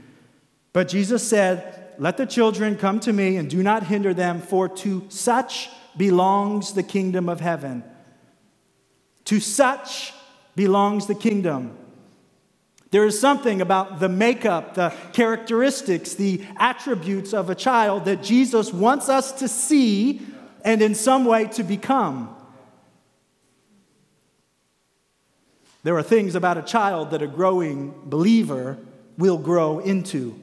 But 0.73 0.89
Jesus 0.89 1.27
said, 1.27 1.95
let 1.99 2.17
the 2.17 2.27
children 2.27 2.77
come 2.77 3.01
to 3.01 3.13
me 3.13 3.37
and 3.37 3.51
do 3.51 3.63
not 3.63 3.85
hinder 3.85 4.15
them, 4.15 4.41
for 4.41 4.69
to 4.69 5.05
such 5.09 5.71
belongs 5.97 6.75
the 6.75 6.83
kingdom 6.83 7.29
of 7.29 7.41
heaven. 7.41 7.83
To 9.25 9.41
such 9.41 10.13
belongs 10.55 11.07
the 11.07 11.15
kingdom. 11.15 11.78
There 12.91 13.05
is 13.05 13.21
something 13.21 13.61
about 13.61 14.01
the 14.01 14.09
makeup, 14.09 14.75
the 14.75 14.95
characteristics, 15.13 16.15
the 16.15 16.43
attributes 16.57 17.35
of 17.35 17.51
a 17.51 17.55
child 17.55 18.07
that 18.07 18.23
Jesus 18.23 18.73
wants 18.73 19.09
us 19.09 19.33
to 19.33 19.49
see 19.49 20.23
and 20.65 20.81
in 20.81 20.95
some 20.95 21.25
way 21.25 21.47
to 21.49 21.63
become. 21.63 22.35
There 25.83 25.97
are 25.97 26.03
things 26.03 26.35
about 26.35 26.59
a 26.59 26.63
child 26.63 27.11
that 27.11 27.23
a 27.23 27.27
growing 27.27 27.95
believer 28.05 28.79
will 29.17 29.39
grow 29.39 29.79
into. 29.79 30.39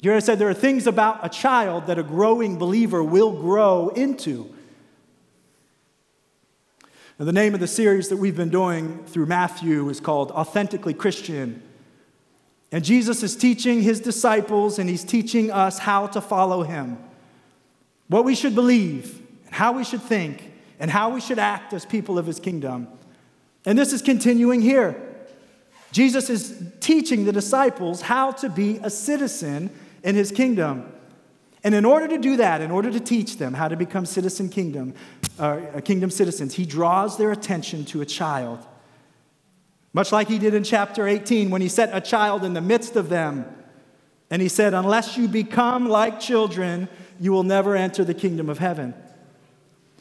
You 0.00 0.20
said 0.20 0.38
there 0.38 0.48
are 0.48 0.54
things 0.54 0.86
about 0.86 1.24
a 1.24 1.28
child 1.28 1.88
that 1.88 1.98
a 1.98 2.02
growing 2.02 2.56
believer 2.56 3.02
will 3.02 3.32
grow 3.32 3.88
into. 3.88 4.54
Now, 7.18 7.24
the 7.24 7.32
name 7.32 7.52
of 7.52 7.58
the 7.58 7.66
series 7.66 8.10
that 8.10 8.16
we've 8.16 8.36
been 8.36 8.48
doing 8.48 9.02
through 9.06 9.26
Matthew 9.26 9.88
is 9.88 9.98
called 9.98 10.30
Authentically 10.30 10.94
Christian. 10.94 11.60
And 12.70 12.84
Jesus 12.84 13.24
is 13.24 13.34
teaching 13.34 13.82
his 13.82 13.98
disciples 13.98 14.78
and 14.78 14.88
he's 14.88 15.02
teaching 15.02 15.50
us 15.50 15.80
how 15.80 16.06
to 16.08 16.20
follow 16.20 16.62
him, 16.62 16.96
what 18.06 18.24
we 18.24 18.36
should 18.36 18.54
believe, 18.54 19.20
and 19.46 19.54
how 19.54 19.72
we 19.72 19.82
should 19.82 20.02
think, 20.02 20.52
and 20.78 20.92
how 20.92 21.10
we 21.10 21.20
should 21.20 21.40
act 21.40 21.72
as 21.72 21.84
people 21.84 22.20
of 22.20 22.26
his 22.26 22.38
kingdom. 22.38 22.86
And 23.66 23.76
this 23.76 23.92
is 23.92 24.00
continuing 24.00 24.60
here. 24.60 25.02
Jesus 25.90 26.30
is 26.30 26.62
teaching 26.78 27.24
the 27.24 27.32
disciples 27.32 28.02
how 28.02 28.30
to 28.30 28.48
be 28.48 28.78
a 28.84 28.90
citizen 28.90 29.70
in 30.04 30.14
his 30.14 30.30
kingdom. 30.30 30.92
And 31.64 31.74
in 31.74 31.84
order 31.84 32.06
to 32.06 32.18
do 32.18 32.36
that, 32.36 32.60
in 32.60 32.70
order 32.70 32.92
to 32.92 33.00
teach 33.00 33.38
them 33.38 33.54
how 33.54 33.66
to 33.66 33.76
become 33.76 34.06
citizen 34.06 34.48
kingdom, 34.48 34.94
uh, 35.38 35.80
kingdom 35.84 36.10
citizens, 36.10 36.54
he 36.54 36.66
draws 36.66 37.16
their 37.16 37.32
attention 37.32 37.84
to 37.86 38.00
a 38.00 38.06
child. 38.06 38.66
Much 39.92 40.12
like 40.12 40.28
he 40.28 40.38
did 40.38 40.54
in 40.54 40.64
chapter 40.64 41.08
18 41.08 41.50
when 41.50 41.60
he 41.60 41.68
set 41.68 41.90
a 41.92 42.00
child 42.00 42.44
in 42.44 42.54
the 42.54 42.60
midst 42.60 42.96
of 42.96 43.08
them. 43.08 43.44
And 44.30 44.42
he 44.42 44.48
said, 44.48 44.74
Unless 44.74 45.16
you 45.16 45.28
become 45.28 45.88
like 45.88 46.20
children, 46.20 46.88
you 47.18 47.32
will 47.32 47.42
never 47.42 47.74
enter 47.74 48.04
the 48.04 48.14
kingdom 48.14 48.48
of 48.48 48.58
heaven. 48.58 48.94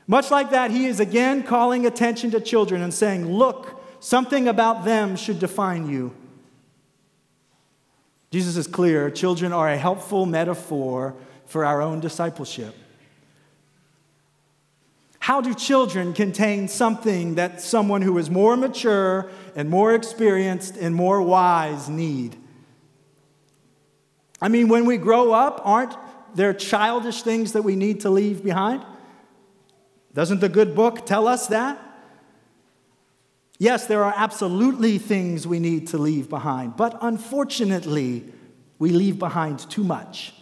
Much 0.06 0.32
like 0.32 0.52
that, 0.52 0.72
he 0.72 0.86
is 0.86 1.00
again 1.00 1.44
calling 1.44 1.86
attention 1.86 2.32
to 2.32 2.40
children 2.40 2.82
and 2.82 2.94
saying, 2.94 3.32
Look, 3.32 3.82
something 4.00 4.48
about 4.48 4.86
them 4.86 5.16
should 5.16 5.40
define 5.40 5.90
you. 5.90 6.14
Jesus 8.30 8.58
is 8.58 8.68
clear 8.68 9.10
children 9.10 9.54
are 9.54 9.70
a 9.70 9.78
helpful 9.78 10.26
metaphor 10.26 11.16
for 11.46 11.64
our 11.64 11.82
own 11.82 12.02
discipleship. 12.02 12.76
How 15.28 15.42
do 15.42 15.54
children 15.54 16.14
contain 16.14 16.70
something 16.70 17.36
that 17.36 17.60
someone 17.60 18.02
who 18.02 18.18
is 18.18 18.30
more 18.30 18.56
mature 18.56 19.30
and 19.58 19.70
more 19.70 19.94
experienced 19.94 20.78
and 20.78 20.96
more 20.96 21.22
wise 21.22 21.90
need? 21.90 22.38
I 24.42 24.48
mean, 24.48 24.70
when 24.70 24.86
we 24.86 24.96
grow 24.96 25.34
up, 25.34 25.60
aren't 25.66 25.98
there 26.34 26.54
childish 26.54 27.24
things 27.24 27.52
that 27.52 27.64
we 27.64 27.76
need 27.76 28.00
to 28.02 28.10
leave 28.10 28.42
behind? 28.42 28.86
Doesn't 30.14 30.40
the 30.40 30.48
good 30.48 30.74
book 30.74 31.06
tell 31.06 31.28
us 31.28 31.48
that? 31.48 31.78
Yes, 33.60 33.86
there 33.86 34.06
are 34.06 34.14
absolutely 34.16 34.98
things 34.98 35.46
we 35.46 35.60
need 35.60 35.88
to 35.90 35.98
leave 35.98 36.30
behind, 36.30 36.78
but 36.78 36.98
unfortunately, 37.02 38.24
we 38.80 38.92
leave 38.92 39.20
behind 39.20 39.60
too 39.70 39.84
much. 39.84 40.34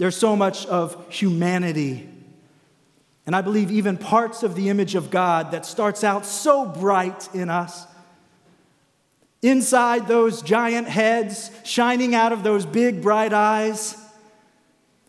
There's 0.00 0.16
so 0.16 0.34
much 0.34 0.64
of 0.64 0.96
humanity, 1.12 2.08
and 3.26 3.36
I 3.36 3.42
believe 3.42 3.70
even 3.70 3.98
parts 3.98 4.42
of 4.42 4.54
the 4.54 4.70
image 4.70 4.94
of 4.94 5.10
God 5.10 5.50
that 5.50 5.66
starts 5.66 6.02
out 6.02 6.24
so 6.24 6.64
bright 6.64 7.28
in 7.34 7.50
us. 7.50 7.86
Inside 9.42 10.08
those 10.08 10.40
giant 10.40 10.88
heads, 10.88 11.50
shining 11.64 12.14
out 12.14 12.32
of 12.32 12.42
those 12.42 12.64
big 12.64 13.02
bright 13.02 13.34
eyes, 13.34 13.94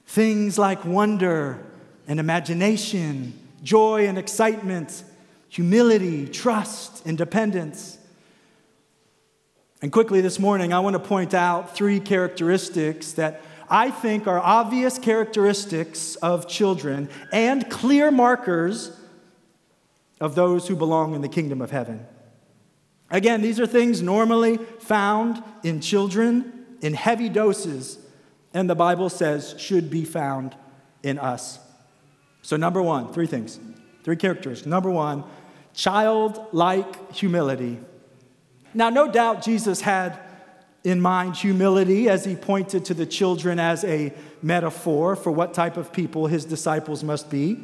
things 0.08 0.58
like 0.60 0.84
wonder 0.84 1.63
and 2.06 2.19
imagination 2.19 3.32
joy 3.63 4.08
and 4.08 4.17
excitement, 4.17 5.06
humility, 5.47 6.27
trust, 6.27 7.06
and 7.06 7.17
dependence. 7.17 7.97
And 9.82 9.89
quickly 9.89 10.19
this 10.19 10.38
morning, 10.38 10.73
I 10.73 10.80
want 10.82 10.95
to 10.95 10.99
point 10.99 11.34
out 11.34 11.77
three 11.77 12.01
characteristics 12.01 13.13
that 13.13 13.41
I 13.71 13.89
think 13.89 14.27
are 14.27 14.39
obvious 14.39 14.99
characteristics 14.99 16.17
of 16.17 16.49
children 16.49 17.10
and 17.31 17.69
clear 17.69 18.12
markers 18.12 18.91
of 20.19 20.36
those 20.36 20.67
who 20.67 20.75
belong 20.75 21.15
in 21.15 21.21
the 21.21 21.29
kingdom 21.29 21.62
of 21.62 21.71
heaven. 21.71 22.05
Again, 23.10 23.41
these 23.41 23.62
are 23.62 23.65
things 23.65 24.01
normally 24.01 24.57
found 24.57 25.41
in 25.63 25.79
children 25.79 26.65
in 26.81 26.93
heavy 26.93 27.29
doses, 27.29 27.97
and 28.53 28.69
the 28.69 28.75
Bible 28.75 29.10
says 29.10 29.55
should 29.57 29.89
be 29.89 30.03
found 30.03 30.53
in 31.01 31.17
us. 31.17 31.57
So, 32.41 32.57
number 32.57 32.81
one, 32.81 33.13
three 33.13 33.27
things, 33.27 33.57
three 34.03 34.17
characters. 34.17 34.65
Number 34.65 34.91
one, 34.91 35.23
childlike 35.73 37.13
humility. 37.13 37.79
Now, 38.73 38.89
no 38.89 39.10
doubt 39.10 39.43
Jesus 39.43 39.79
had 39.79 40.19
in 40.83 40.99
mind 40.99 41.35
humility 41.35 42.09
as 42.09 42.25
he 42.25 42.35
pointed 42.35 42.85
to 42.85 42.93
the 42.93 43.05
children 43.05 43.59
as 43.59 43.83
a 43.83 44.13
metaphor 44.41 45.15
for 45.15 45.31
what 45.31 45.53
type 45.53 45.77
of 45.77 45.93
people 45.93 46.27
his 46.27 46.45
disciples 46.45 47.03
must 47.03 47.29
be. 47.29 47.59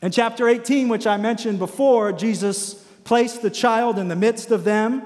In 0.00 0.12
chapter 0.12 0.48
18, 0.48 0.88
which 0.88 1.06
I 1.06 1.16
mentioned 1.16 1.58
before, 1.58 2.12
Jesus 2.12 2.74
placed 3.04 3.42
the 3.42 3.50
child 3.50 3.98
in 3.98 4.08
the 4.08 4.16
midst 4.16 4.50
of 4.50 4.64
them 4.64 5.02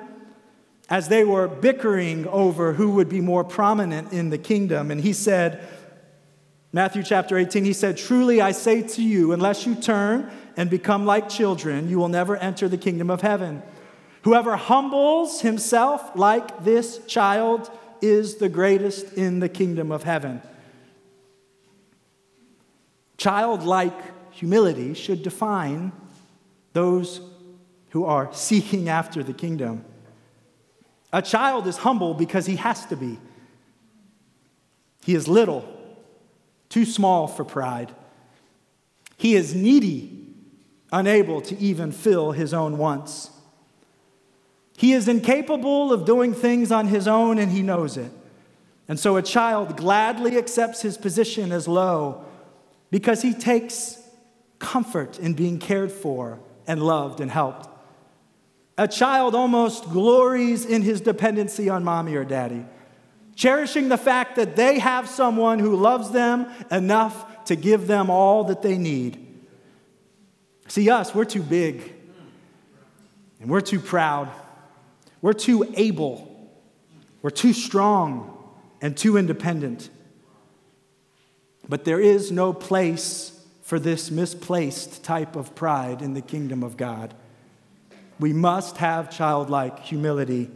as 0.90 1.08
they 1.08 1.24
were 1.24 1.48
bickering 1.48 2.26
over 2.28 2.74
who 2.74 2.90
would 2.92 3.08
be 3.08 3.20
more 3.20 3.42
prominent 3.42 4.12
in 4.12 4.30
the 4.30 4.38
kingdom. 4.38 4.90
And 4.90 5.00
he 5.00 5.12
said, 5.12 5.66
Matthew 6.72 7.02
chapter 7.02 7.38
18, 7.38 7.64
he 7.64 7.72
said, 7.72 7.96
Truly 7.96 8.40
I 8.40 8.52
say 8.52 8.82
to 8.82 9.02
you, 9.02 9.32
unless 9.32 9.66
you 9.66 9.74
turn 9.74 10.30
and 10.56 10.68
become 10.68 11.06
like 11.06 11.28
children, 11.28 11.88
you 11.88 11.98
will 11.98 12.08
never 12.08 12.36
enter 12.36 12.68
the 12.68 12.76
kingdom 12.76 13.10
of 13.10 13.22
heaven. 13.22 13.62
Whoever 14.22 14.56
humbles 14.56 15.40
himself 15.40 16.16
like 16.16 16.64
this 16.64 17.04
child 17.06 17.70
is 18.00 18.36
the 18.36 18.48
greatest 18.48 19.14
in 19.14 19.40
the 19.40 19.48
kingdom 19.48 19.90
of 19.90 20.04
heaven. 20.04 20.42
Childlike 23.16 24.32
humility 24.32 24.94
should 24.94 25.22
define 25.22 25.92
those 26.72 27.20
who 27.90 28.04
are 28.04 28.32
seeking 28.32 28.88
after 28.88 29.22
the 29.22 29.32
kingdom. 29.32 29.84
A 31.12 31.20
child 31.20 31.66
is 31.66 31.78
humble 31.78 32.14
because 32.14 32.46
he 32.46 32.56
has 32.56 32.86
to 32.86 32.96
be. 32.96 33.18
He 35.04 35.14
is 35.14 35.28
little 35.28 35.64
too 36.68 36.84
small 36.84 37.26
for 37.26 37.44
pride. 37.44 37.94
He 39.16 39.34
is 39.34 39.54
needy, 39.54 40.26
unable 40.90 41.40
to 41.42 41.58
even 41.58 41.92
fill 41.92 42.32
his 42.32 42.54
own 42.54 42.78
wants. 42.78 43.30
He 44.82 44.94
is 44.94 45.06
incapable 45.06 45.92
of 45.92 46.04
doing 46.04 46.34
things 46.34 46.72
on 46.72 46.88
his 46.88 47.06
own, 47.06 47.38
and 47.38 47.52
he 47.52 47.62
knows 47.62 47.96
it. 47.96 48.10
And 48.88 48.98
so 48.98 49.16
a 49.16 49.22
child 49.22 49.76
gladly 49.76 50.36
accepts 50.36 50.82
his 50.82 50.98
position 50.98 51.52
as 51.52 51.68
low 51.68 52.24
because 52.90 53.22
he 53.22 53.32
takes 53.32 53.96
comfort 54.58 55.20
in 55.20 55.34
being 55.34 55.60
cared 55.60 55.92
for 55.92 56.40
and 56.66 56.82
loved 56.82 57.20
and 57.20 57.30
helped. 57.30 57.68
A 58.76 58.88
child 58.88 59.36
almost 59.36 59.84
glories 59.84 60.66
in 60.66 60.82
his 60.82 61.00
dependency 61.00 61.68
on 61.68 61.84
mommy 61.84 62.16
or 62.16 62.24
daddy 62.24 62.66
cherishing 63.36 63.88
the 63.88 63.96
fact 63.96 64.34
that 64.34 64.56
they 64.56 64.80
have 64.80 65.08
someone 65.08 65.60
who 65.60 65.76
loves 65.76 66.10
them 66.10 66.50
enough 66.72 67.44
to 67.44 67.56
give 67.56 67.86
them 67.86 68.10
all 68.10 68.44
that 68.44 68.62
they 68.62 68.76
need. 68.76 69.26
See, 70.66 70.90
us, 70.90 71.14
we're 71.14 71.24
too 71.24 71.42
big, 71.42 71.94
and 73.40 73.48
we're 73.48 73.60
too 73.60 73.80
proud, 73.80 74.28
we're 75.22 75.32
too 75.32 75.72
able, 75.76 76.50
we're 77.22 77.30
too 77.30 77.52
strong, 77.52 78.36
and 78.82 78.96
too 78.96 79.16
independent. 79.16 79.88
But 81.68 81.84
there 81.84 82.00
is 82.00 82.32
no 82.32 82.52
place 82.52 83.40
for 83.62 83.78
this 83.78 84.10
misplaced 84.10 85.04
type 85.04 85.36
of 85.36 85.54
pride 85.54 86.02
in 86.02 86.14
the 86.14 86.20
kingdom 86.20 86.62
of 86.62 86.76
God. 86.76 87.14
We 88.18 88.32
must 88.32 88.76
have 88.78 89.10
childlike 89.10 89.78
humility. 89.78 90.50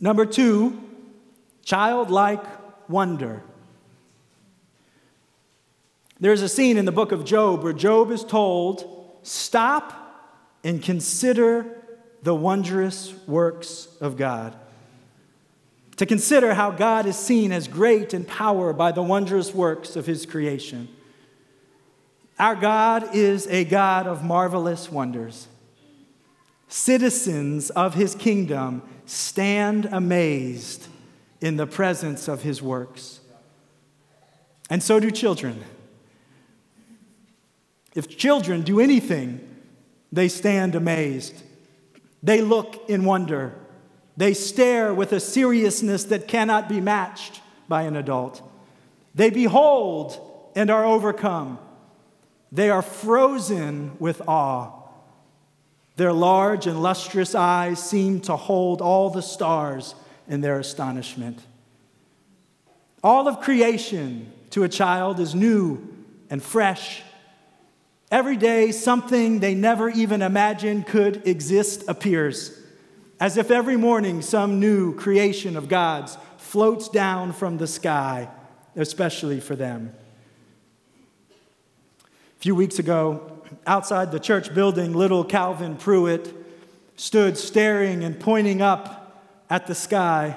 Number 0.00 0.24
two, 0.24 0.80
childlike 1.62 2.42
wonder. 2.88 3.42
There's 6.18 6.42
a 6.42 6.48
scene 6.48 6.76
in 6.76 6.86
the 6.86 6.92
book 6.92 7.12
of 7.12 7.24
Job 7.24 7.62
where 7.62 7.72
Job 7.72 8.10
is 8.10 8.24
told, 8.24 8.96
Stop 9.22 9.92
and 10.64 10.82
consider 10.82 11.79
the 12.22 12.34
wondrous 12.34 13.14
works 13.26 13.88
of 14.00 14.16
God. 14.16 14.54
To 15.96 16.06
consider 16.06 16.54
how 16.54 16.70
God 16.70 17.06
is 17.06 17.16
seen 17.16 17.52
as 17.52 17.68
great 17.68 18.14
in 18.14 18.24
power 18.24 18.72
by 18.72 18.92
the 18.92 19.02
wondrous 19.02 19.54
works 19.54 19.96
of 19.96 20.06
his 20.06 20.24
creation. 20.24 20.88
Our 22.38 22.56
God 22.56 23.14
is 23.14 23.46
a 23.48 23.64
God 23.64 24.06
of 24.06 24.24
marvelous 24.24 24.90
wonders. 24.90 25.46
Citizens 26.68 27.68
of 27.70 27.94
his 27.94 28.14
kingdom 28.14 28.82
stand 29.04 29.86
amazed 29.86 30.86
in 31.40 31.56
the 31.56 31.66
presence 31.66 32.28
of 32.28 32.42
his 32.42 32.62
works. 32.62 33.20
And 34.70 34.82
so 34.82 35.00
do 35.00 35.10
children. 35.10 35.62
If 37.94 38.16
children 38.16 38.62
do 38.62 38.80
anything, 38.80 39.40
they 40.12 40.28
stand 40.28 40.74
amazed. 40.74 41.42
They 42.22 42.42
look 42.42 42.88
in 42.88 43.04
wonder. 43.04 43.54
They 44.16 44.34
stare 44.34 44.92
with 44.92 45.12
a 45.12 45.20
seriousness 45.20 46.04
that 46.04 46.28
cannot 46.28 46.68
be 46.68 46.80
matched 46.80 47.40
by 47.68 47.82
an 47.82 47.96
adult. 47.96 48.42
They 49.14 49.30
behold 49.30 50.52
and 50.54 50.70
are 50.70 50.84
overcome. 50.84 51.58
They 52.52 52.70
are 52.70 52.82
frozen 52.82 53.96
with 53.98 54.20
awe. 54.28 54.72
Their 55.96 56.12
large 56.12 56.66
and 56.66 56.82
lustrous 56.82 57.34
eyes 57.34 57.82
seem 57.82 58.20
to 58.22 58.36
hold 58.36 58.80
all 58.80 59.10
the 59.10 59.22
stars 59.22 59.94
in 60.28 60.40
their 60.40 60.58
astonishment. 60.58 61.40
All 63.02 63.28
of 63.28 63.40
creation 63.40 64.32
to 64.50 64.62
a 64.62 64.68
child 64.68 65.20
is 65.20 65.34
new 65.34 65.86
and 66.28 66.42
fresh. 66.42 67.02
Every 68.10 68.36
day, 68.36 68.72
something 68.72 69.38
they 69.38 69.54
never 69.54 69.88
even 69.88 70.20
imagined 70.20 70.88
could 70.88 71.28
exist 71.28 71.84
appears, 71.86 72.60
as 73.20 73.36
if 73.36 73.52
every 73.52 73.76
morning 73.76 74.20
some 74.20 74.58
new 74.58 74.96
creation 74.96 75.56
of 75.56 75.68
God's 75.68 76.18
floats 76.36 76.88
down 76.88 77.32
from 77.32 77.58
the 77.58 77.68
sky, 77.68 78.28
especially 78.74 79.38
for 79.38 79.54
them. 79.54 79.94
A 81.30 82.40
few 82.40 82.56
weeks 82.56 82.80
ago, 82.80 83.42
outside 83.64 84.10
the 84.10 84.18
church 84.18 84.52
building, 84.54 84.92
little 84.92 85.22
Calvin 85.22 85.76
Pruitt 85.76 86.34
stood 86.96 87.38
staring 87.38 88.02
and 88.02 88.18
pointing 88.18 88.60
up 88.60 89.22
at 89.48 89.68
the 89.68 89.74
sky 89.74 90.36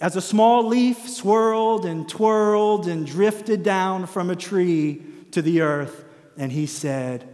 as 0.00 0.16
a 0.16 0.20
small 0.20 0.66
leaf 0.66 1.08
swirled 1.08 1.86
and 1.86 2.08
twirled 2.08 2.88
and 2.88 3.06
drifted 3.06 3.62
down 3.62 4.06
from 4.06 4.28
a 4.28 4.34
tree 4.34 5.02
to 5.30 5.40
the 5.40 5.60
earth. 5.60 6.04
And 6.40 6.50
he 6.50 6.64
said, 6.64 7.28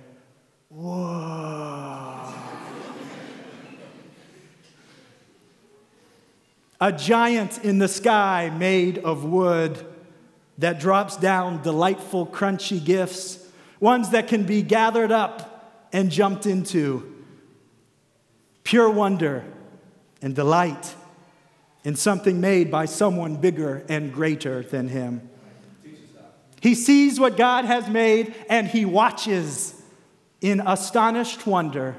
Whoa. 0.69 2.35
a 6.81 6.92
giant 6.92 7.64
in 7.64 7.79
the 7.79 7.87
sky 7.87 8.51
made 8.51 8.99
of 8.99 9.25
wood. 9.25 9.87
that 10.59 10.81
drops 10.81 11.16
down 11.19 11.62
delightful, 11.62 12.27
crunchy 12.27 12.83
gifts, 12.83 13.47
ones 13.79 14.11
that 14.11 14.27
can 14.27 14.42
be 14.42 14.62
gathered 14.62 15.12
up 15.12 15.88
and 15.92 16.11
jumped 16.11 16.47
into. 16.47 17.14
Pure 18.64 18.90
wonder 18.90 19.45
and 20.21 20.35
delight 20.35 20.95
in 21.85 21.95
something 21.95 22.40
made 22.40 22.71
by 22.71 22.87
someone 22.87 23.37
bigger 23.37 23.85
and 23.88 24.12
greater 24.12 24.62
than 24.62 24.88
him. 24.88 25.31
He 26.61 26.75
sees 26.75 27.21
what 27.21 27.37
God 27.37 27.64
has 27.64 27.88
made 27.88 28.35
and 28.49 28.66
he 28.66 28.85
watches 28.85 29.81
in 30.40 30.61
astonished 30.61 31.47
wonder. 31.47 31.97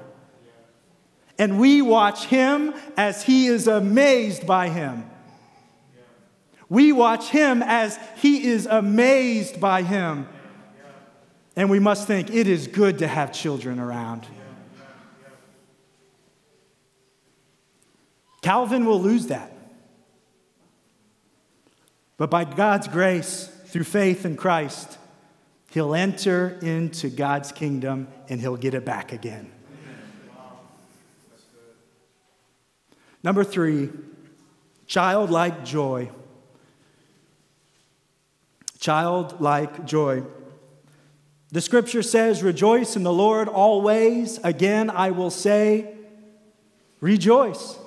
And 1.39 1.59
we 1.59 1.81
watch 1.81 2.25
him 2.25 2.73
as 2.95 3.23
he 3.23 3.47
is 3.47 3.67
amazed 3.67 4.47
by 4.47 4.69
him. 4.69 5.09
We 6.69 6.91
watch 6.91 7.29
him 7.29 7.63
as 7.63 7.97
he 8.17 8.45
is 8.45 8.65
amazed 8.65 9.61
by 9.61 9.83
him. 9.83 10.27
And 11.55 11.69
we 11.69 11.79
must 11.79 12.07
think 12.07 12.29
it 12.33 12.47
is 12.47 12.67
good 12.67 12.99
to 12.99 13.07
have 13.07 13.31
children 13.31 13.79
around. 13.79 14.27
Calvin 18.41 18.85
will 18.85 19.01
lose 19.01 19.27
that. 19.27 19.51
But 22.17 22.29
by 22.29 22.45
God's 22.45 22.87
grace, 22.87 23.51
through 23.67 23.83
faith 23.83 24.25
in 24.25 24.37
Christ, 24.37 24.97
he'll 25.71 25.93
enter 25.93 26.57
into 26.61 27.09
God's 27.09 27.51
kingdom 27.51 28.07
and 28.29 28.39
he'll 28.39 28.55
get 28.55 28.73
it 28.73 28.85
back 28.85 29.11
again. 29.11 29.51
Number 33.23 33.43
three, 33.43 33.89
childlike 34.85 35.65
joy. 35.65 36.09
Childlike 38.79 39.85
joy. 39.85 40.23
The 41.51 41.59
scripture 41.59 42.03
says, 42.03 42.43
Rejoice 42.43 42.95
in 42.95 43.03
the 43.03 43.11
Lord 43.11 43.49
always. 43.49 44.37
Again, 44.45 44.89
I 44.89 45.11
will 45.11 45.31
say, 45.31 45.93
Rejoice. 47.01 47.77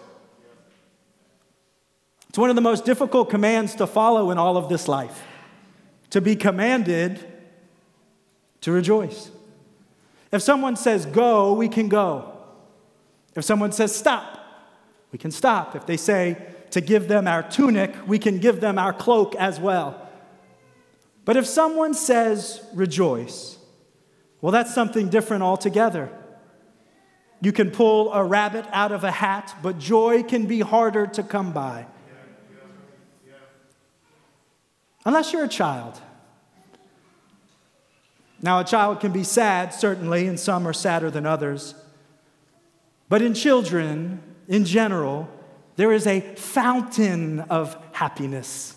It's 2.28 2.38
one 2.38 2.50
of 2.50 2.56
the 2.56 2.62
most 2.62 2.84
difficult 2.84 3.30
commands 3.30 3.74
to 3.76 3.86
follow 3.86 4.30
in 4.30 4.36
all 4.36 4.58
of 4.58 4.68
this 4.68 4.86
life 4.86 5.24
to 6.10 6.20
be 6.20 6.36
commanded 6.36 7.24
to 8.60 8.72
rejoice. 8.72 9.30
If 10.32 10.42
someone 10.42 10.76
says 10.76 11.06
go, 11.06 11.54
we 11.54 11.68
can 11.68 11.88
go. 11.88 12.32
If 13.34 13.44
someone 13.44 13.72
says 13.72 13.94
stop, 13.94 14.38
we 15.12 15.18
can 15.18 15.30
stop. 15.30 15.74
If 15.74 15.86
they 15.86 15.96
say 15.96 16.36
to 16.70 16.80
give 16.80 17.08
them 17.08 17.26
our 17.26 17.42
tunic, 17.42 17.94
we 18.06 18.18
can 18.18 18.38
give 18.38 18.60
them 18.60 18.78
our 18.78 18.92
cloak 18.92 19.34
as 19.36 19.58
well. 19.58 20.08
But 21.24 21.36
if 21.36 21.46
someone 21.46 21.94
says 21.94 22.62
rejoice, 22.74 23.58
well, 24.40 24.52
that's 24.52 24.74
something 24.74 25.08
different 25.08 25.42
altogether. 25.42 26.10
You 27.42 27.52
can 27.52 27.70
pull 27.70 28.12
a 28.12 28.22
rabbit 28.22 28.66
out 28.72 28.92
of 28.92 29.04
a 29.04 29.10
hat, 29.10 29.54
but 29.62 29.78
joy 29.78 30.22
can 30.22 30.46
be 30.46 30.60
harder 30.60 31.06
to 31.08 31.22
come 31.22 31.52
by. 31.52 31.86
Unless 35.04 35.32
you're 35.32 35.44
a 35.44 35.48
child. 35.48 36.00
Now, 38.42 38.60
a 38.60 38.64
child 38.64 39.00
can 39.00 39.12
be 39.12 39.24
sad, 39.24 39.74
certainly, 39.74 40.26
and 40.26 40.40
some 40.40 40.66
are 40.66 40.72
sadder 40.72 41.10
than 41.10 41.26
others. 41.26 41.74
But 43.08 43.22
in 43.22 43.34
children, 43.34 44.22
in 44.48 44.64
general, 44.64 45.28
there 45.76 45.92
is 45.92 46.06
a 46.06 46.20
fountain 46.20 47.40
of 47.40 47.76
happiness. 47.92 48.76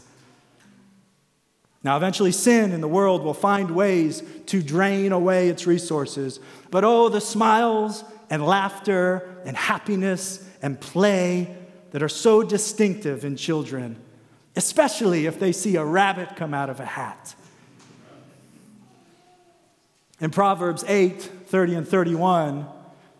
Now, 1.84 1.98
eventually, 1.98 2.32
sin 2.32 2.72
in 2.72 2.82
the 2.82 2.88
world 2.88 3.24
will 3.24 3.34
find 3.34 3.72
ways 3.72 4.24
to 4.48 4.62
drain 4.62 5.12
away 5.12 5.50
its 5.50 5.68
resources. 5.68 6.40
But 6.72 6.84
oh, 6.84 7.10
the 7.10 7.22
smiles 7.22 8.04
and 8.30 8.46
laughter 8.46 9.30
and 9.46 9.56
happiness 9.56 10.46
and 10.62 10.80
play 10.80 11.56
that 11.92 12.02
are 12.02 12.10
so 12.10 12.42
distinctive 12.42 13.26
in 13.26 13.36
children 13.36 13.98
especially 14.56 15.26
if 15.26 15.40
they 15.40 15.52
see 15.52 15.76
a 15.76 15.86
rabbit 15.86 16.36
come 16.36 16.54
out 16.54 16.70
of 16.70 16.80
a 16.80 16.86
hat. 16.86 17.36
In 20.20 20.32
Proverbs 20.32 20.84
8 20.88 21.22
30 21.22 21.76
and 21.76 21.88
31, 21.88 22.68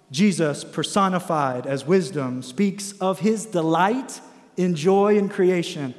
Jesus, 0.10 0.64
personified 0.64 1.68
as 1.68 1.86
wisdom, 1.86 2.42
speaks 2.42 2.94
of 2.94 3.20
his 3.20 3.46
delight 3.46 4.22
in 4.58 4.76
joy 4.76 5.18
in 5.18 5.30
creation. 5.30 5.94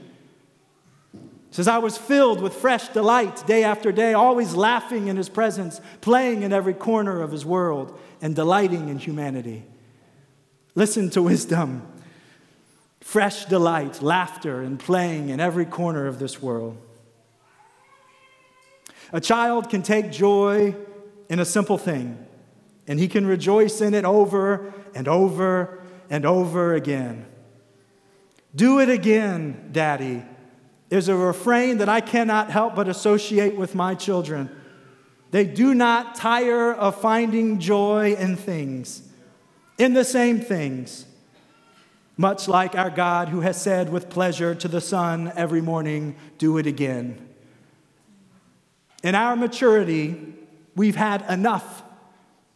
Says, 1.51 1.68
I 1.68 1.79
was 1.79 1.97
filled 1.97 2.40
with 2.40 2.55
fresh 2.55 2.88
delight 2.88 3.47
day 3.47 3.62
after 3.62 3.92
day, 3.92 4.12
always 4.14 4.55
laughing 4.55 5.07
in 5.07 5.16
his 5.16 5.29
presence, 5.29 5.81
playing 6.01 6.42
in 6.42 6.53
every 6.53 6.75
corner 6.75 7.23
of 7.23 7.31
his 7.31 7.47
world, 7.47 7.97
and 8.20 8.35
delighting 8.35 8.88
in 8.88 8.99
humanity. 8.99 9.64
Listen 10.75 11.11
to 11.11 11.23
wisdom 11.23 11.87
fresh 13.05 13.45
delight, 13.45 14.01
laughter, 14.01 14.62
and 14.62 14.81
playing 14.81 15.29
in 15.29 15.38
every 15.38 15.67
corner 15.67 16.07
of 16.07 16.19
this 16.19 16.40
world. 16.40 16.75
A 19.12 19.21
child 19.21 19.69
can 19.69 19.83
take 19.83 20.11
joy 20.11 20.75
in 21.29 21.38
a 21.38 21.45
simple 21.45 21.77
thing, 21.77 22.27
and 22.88 22.99
he 22.99 23.07
can 23.07 23.27
rejoice 23.27 23.83
in 23.83 23.93
it 23.93 24.07
over 24.07 24.73
and 24.95 25.07
over 25.07 25.83
and 26.09 26.25
over 26.25 26.73
again. 26.73 27.27
Do 28.57 28.81
it 28.81 28.88
again, 28.88 29.69
Daddy, 29.71 30.23
is 30.88 31.09
a 31.09 31.14
refrain 31.14 31.79
that 31.79 31.90
I 31.90 32.01
cannot 32.01 32.51
help 32.51 32.75
but 32.75 32.88
associate 32.88 33.55
with 33.55 33.75
my 33.75 33.95
children. 33.95 34.49
They 35.31 35.45
do 35.45 35.75
not 35.75 36.14
tire 36.14 36.73
of 36.73 36.99
finding 36.99 37.61
joy 37.61 38.14
in 38.14 38.37
things, 38.37 39.07
in 39.77 39.93
the 39.93 40.05
same 40.05 40.40
things 40.40 41.05
much 42.16 42.46
like 42.46 42.74
our 42.74 42.90
God 42.90 43.29
who 43.29 43.40
has 43.40 43.61
said 43.61 43.90
with 43.90 44.09
pleasure 44.09 44.55
to 44.55 44.68
the 44.68 44.81
sun 44.81 45.33
every 45.35 45.61
morning, 45.61 46.16
Do 46.38 46.59
it 46.59 46.66
again. 46.66 47.29
In 49.03 49.14
our 49.14 49.37
maturity, 49.37 50.35
we've 50.74 50.96
had 50.96 51.24
enough 51.29 51.83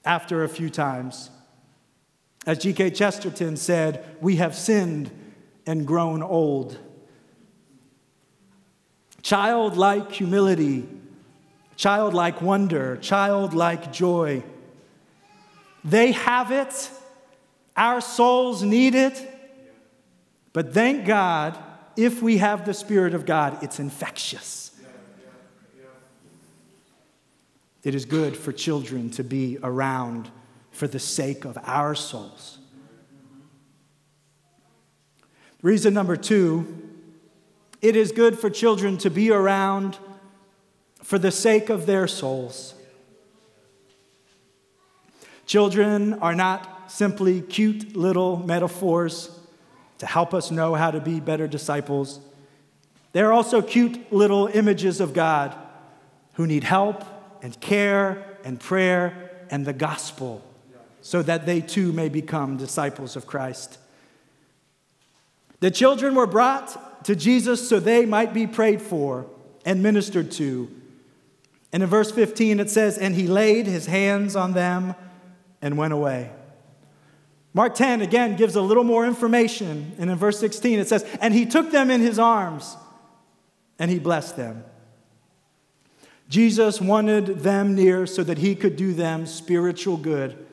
after 0.05 0.45
a 0.45 0.49
few 0.49 0.71
times. 0.71 1.31
As 2.47 2.59
G.K. 2.59 2.93
Chesterton 2.93 3.57
said, 3.57 4.17
we 4.21 4.37
have 4.37 4.55
sinned 4.55 5.11
and 5.67 5.87
grown 5.87 6.23
old. 6.23 6.79
Childlike 9.21 10.13
humility, 10.13 10.89
childlike 11.77 12.41
wonder, 12.41 12.97
childlike 12.97 13.93
joy. 13.93 14.43
They 15.85 16.13
have 16.13 16.51
it, 16.51 16.91
our 17.77 18.01
souls 18.01 18.63
need 18.63 18.95
it, 18.95 19.38
but 20.59 20.75
thank 20.75 21.07
God, 21.07 21.57
if 21.97 22.21
we 22.21 22.39
have 22.39 22.67
the 22.67 22.75
Spirit 22.75 23.15
of 23.15 23.25
God, 23.25 23.63
it's 23.63 23.79
infectious. 23.79 24.73
It 27.85 27.95
is 27.95 28.05
good 28.05 28.37
for 28.37 28.51
children 28.51 29.09
to 29.11 29.23
be 29.23 29.59
around 29.63 30.29
for 30.73 30.89
the 30.89 30.99
sake 30.99 31.45
of 31.45 31.57
our 31.63 31.95
souls. 31.95 32.59
Reason 35.63 35.95
number 35.95 36.17
two 36.17 36.91
it 37.81 37.95
is 37.95 38.11
good 38.11 38.37
for 38.37 38.51
children 38.51 38.99
to 38.99 39.11
be 39.11 39.31
around 39.31 39.97
for 41.05 41.21
the 41.21 41.31
sake 41.31 41.71
of 41.71 41.87
their 41.87 42.09
souls. 42.09 42.75
Children 45.47 46.15
are 46.15 46.35
not 46.35 46.91
simply 46.91 47.43
cute 47.43 47.95
little 47.95 48.39
metaphors 48.39 49.38
to 49.99 50.07
help 50.07 50.33
us 50.33 50.51
know 50.51 50.75
how 50.75 50.91
to 50.91 51.01
be 51.01 51.21
better 51.21 51.47
disciples. 51.47 52.21
They're 53.13 53.33
also 53.33 53.63
cute 53.63 54.13
little 54.13 54.47
images 54.47 55.01
of 55.01 55.13
God 55.13 55.55
who 56.35 56.47
need 56.47 56.65
help 56.65 57.05
and 57.43 57.59
care 57.61 58.25
and 58.45 58.61
prayer 58.61 59.31
and 59.51 59.67
the 59.67 59.73
gospel 59.73 60.45
so 61.01 61.23
that 61.23 61.47
they 61.47 61.61
too 61.61 61.93
may 61.93 62.09
become 62.09 62.57
disciples 62.57 63.17
of 63.17 63.27
Christ. 63.27 63.79
The 65.61 65.71
children 65.71 66.15
were 66.15 66.27
brought 66.27 67.05
to 67.05 67.17
Jesus 67.17 67.69
so 67.69 67.81
they 67.81 68.07
might 68.07 68.33
be 68.33 68.47
prayed 68.47 68.81
for 68.83 69.27
and 69.65 69.83
ministered 69.83 70.31
to. 70.33 70.71
And 71.73 71.83
in 71.83 71.89
verse 71.89 72.11
15 72.11 72.61
it 72.61 72.71
says, 72.71 72.99
And 72.99 73.15
he 73.15 73.27
laid 73.27 73.67
his 73.67 73.87
hands 73.87 74.37
on 74.37 74.53
them 74.53 74.95
and 75.61 75.77
went 75.77 75.93
away. 75.93 76.31
Mark 77.59 77.75
10 77.75 78.03
again 78.03 78.37
gives 78.37 78.55
a 78.55 78.63
little 78.63 78.85
more 78.85 79.05
information. 79.05 79.91
And 79.99 80.09
in 80.13 80.17
verse 80.17 80.39
16 80.39 80.79
it 80.79 80.87
says, 80.87 81.05
And 81.21 81.35
he 81.35 81.45
took 81.45 81.73
them 81.73 81.91
in 81.91 82.01
his 82.01 82.17
arms 82.17 82.77
and 83.81 83.91
he 83.91 83.99
blessed 83.99 84.37
them. 84.37 84.63
Jesus 86.29 86.81
wanted 86.81 87.41
them 87.41 87.75
near 87.75 88.07
so 88.07 88.23
that 88.23 88.39
he 88.39 88.55
could 88.55 88.77
do 88.77 88.93
them 88.95 89.27
spiritual 89.27 89.97
good. 89.97 90.47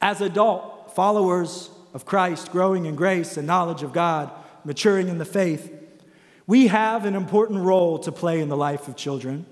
As 0.00 0.20
adult 0.20 0.94
followers 0.94 1.70
of 1.92 2.06
Christ, 2.06 2.52
growing 2.52 2.86
in 2.86 2.94
grace 2.94 3.36
and 3.36 3.48
knowledge 3.48 3.82
of 3.82 3.92
God, 3.92 4.30
maturing 4.64 5.08
in 5.08 5.18
the 5.18 5.24
faith, 5.24 5.74
We 6.46 6.68
have 6.68 7.04
an 7.04 7.16
important 7.16 7.64
role 7.64 7.98
to 7.98 8.12
play 8.12 8.40
in 8.40 8.48
the 8.48 8.56
life 8.56 8.86
of 8.86 8.94
children. 8.94 9.44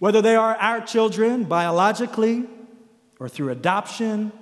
Whether 0.00 0.20
they 0.20 0.34
are 0.34 0.56
our 0.56 0.80
children 0.80 1.44
biologically, 1.44 2.48
or 3.18 3.28
through 3.28 3.50
adoption, 3.50 4.32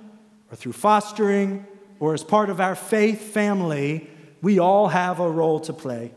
or 0.51 0.55
through 0.55 0.73
fostering, 0.73 1.65
or 1.99 2.13
as 2.13 2.23
part 2.23 2.49
of 2.49 2.59
our 2.59 2.75
faith 2.75 3.21
family, 3.21 4.09
we 4.41 4.59
all 4.59 4.89
have 4.89 5.19
a 5.19 5.29
role 5.29 5.59
to 5.61 5.73
play. 5.73 6.11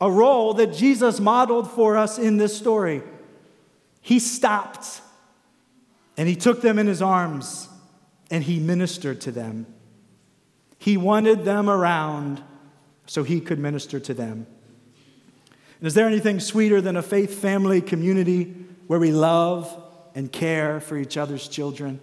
A 0.00 0.10
role 0.10 0.54
that 0.54 0.74
Jesus 0.74 1.18
modeled 1.18 1.70
for 1.70 1.96
us 1.96 2.18
in 2.18 2.36
this 2.36 2.56
story. 2.56 3.02
He 4.00 4.18
stopped 4.18 5.00
and 6.16 6.28
he 6.28 6.36
took 6.36 6.62
them 6.62 6.78
in 6.78 6.86
his 6.86 7.02
arms 7.02 7.68
and 8.30 8.44
he 8.44 8.58
ministered 8.58 9.20
to 9.22 9.32
them. 9.32 9.66
He 10.78 10.96
wanted 10.96 11.44
them 11.44 11.68
around 11.68 12.42
so 13.06 13.22
he 13.24 13.40
could 13.40 13.58
minister 13.58 13.98
to 13.98 14.14
them. 14.14 14.46
And 15.80 15.86
is 15.86 15.94
there 15.94 16.06
anything 16.06 16.40
sweeter 16.40 16.80
than 16.80 16.96
a 16.96 17.02
faith 17.02 17.40
family 17.40 17.80
community 17.80 18.54
where 18.86 19.00
we 19.00 19.12
love 19.12 19.84
and 20.14 20.30
care 20.30 20.80
for 20.80 20.96
each 20.96 21.16
other's 21.16 21.48
children? 21.48 22.00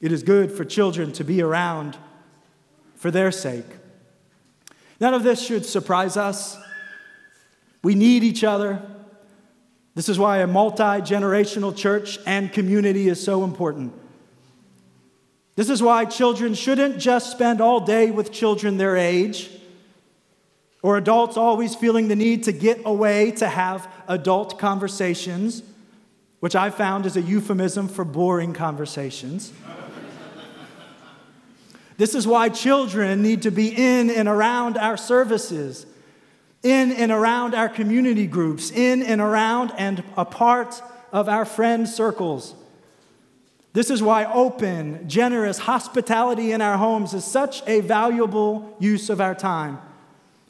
It 0.00 0.12
is 0.12 0.22
good 0.22 0.52
for 0.52 0.64
children 0.64 1.12
to 1.12 1.24
be 1.24 1.40
around 1.40 1.96
for 2.94 3.10
their 3.10 3.32
sake. 3.32 3.64
None 5.00 5.14
of 5.14 5.22
this 5.22 5.44
should 5.44 5.64
surprise 5.64 6.16
us. 6.16 6.56
We 7.82 7.94
need 7.94 8.22
each 8.22 8.44
other. 8.44 8.82
This 9.94 10.08
is 10.08 10.18
why 10.18 10.38
a 10.38 10.46
multi 10.46 10.82
generational 10.82 11.76
church 11.76 12.18
and 12.26 12.52
community 12.52 13.08
is 13.08 13.22
so 13.22 13.44
important. 13.44 13.92
This 15.56 15.70
is 15.70 15.82
why 15.82 16.04
children 16.04 16.54
shouldn't 16.54 16.98
just 16.98 17.30
spend 17.30 17.60
all 17.60 17.80
day 17.80 18.10
with 18.10 18.32
children 18.32 18.76
their 18.76 18.96
age, 18.96 19.50
or 20.82 20.96
adults 20.96 21.36
always 21.36 21.74
feeling 21.74 22.08
the 22.08 22.16
need 22.16 22.44
to 22.44 22.52
get 22.52 22.80
away 22.84 23.30
to 23.32 23.46
have 23.46 23.88
adult 24.08 24.58
conversations, 24.58 25.62
which 26.44 26.54
I 26.54 26.68
found 26.68 27.06
is 27.06 27.16
a 27.16 27.22
euphemism 27.22 27.88
for 27.88 28.04
boring 28.04 28.52
conversations. 28.52 29.50
this 31.96 32.14
is 32.14 32.26
why 32.26 32.50
children 32.50 33.22
need 33.22 33.40
to 33.40 33.50
be 33.50 33.68
in 33.68 34.10
and 34.10 34.28
around 34.28 34.76
our 34.76 34.98
services, 34.98 35.86
in 36.62 36.92
and 36.92 37.10
around 37.10 37.54
our 37.54 37.70
community 37.70 38.26
groups, 38.26 38.70
in 38.70 39.02
and 39.02 39.22
around 39.22 39.72
and 39.78 40.04
a 40.18 40.26
part 40.26 40.82
of 41.14 41.30
our 41.30 41.46
friend 41.46 41.88
circles. 41.88 42.54
This 43.72 43.88
is 43.88 44.02
why 44.02 44.26
open, 44.26 45.08
generous 45.08 45.60
hospitality 45.60 46.52
in 46.52 46.60
our 46.60 46.76
homes 46.76 47.14
is 47.14 47.24
such 47.24 47.66
a 47.66 47.80
valuable 47.80 48.76
use 48.78 49.08
of 49.08 49.18
our 49.18 49.34
time, 49.34 49.78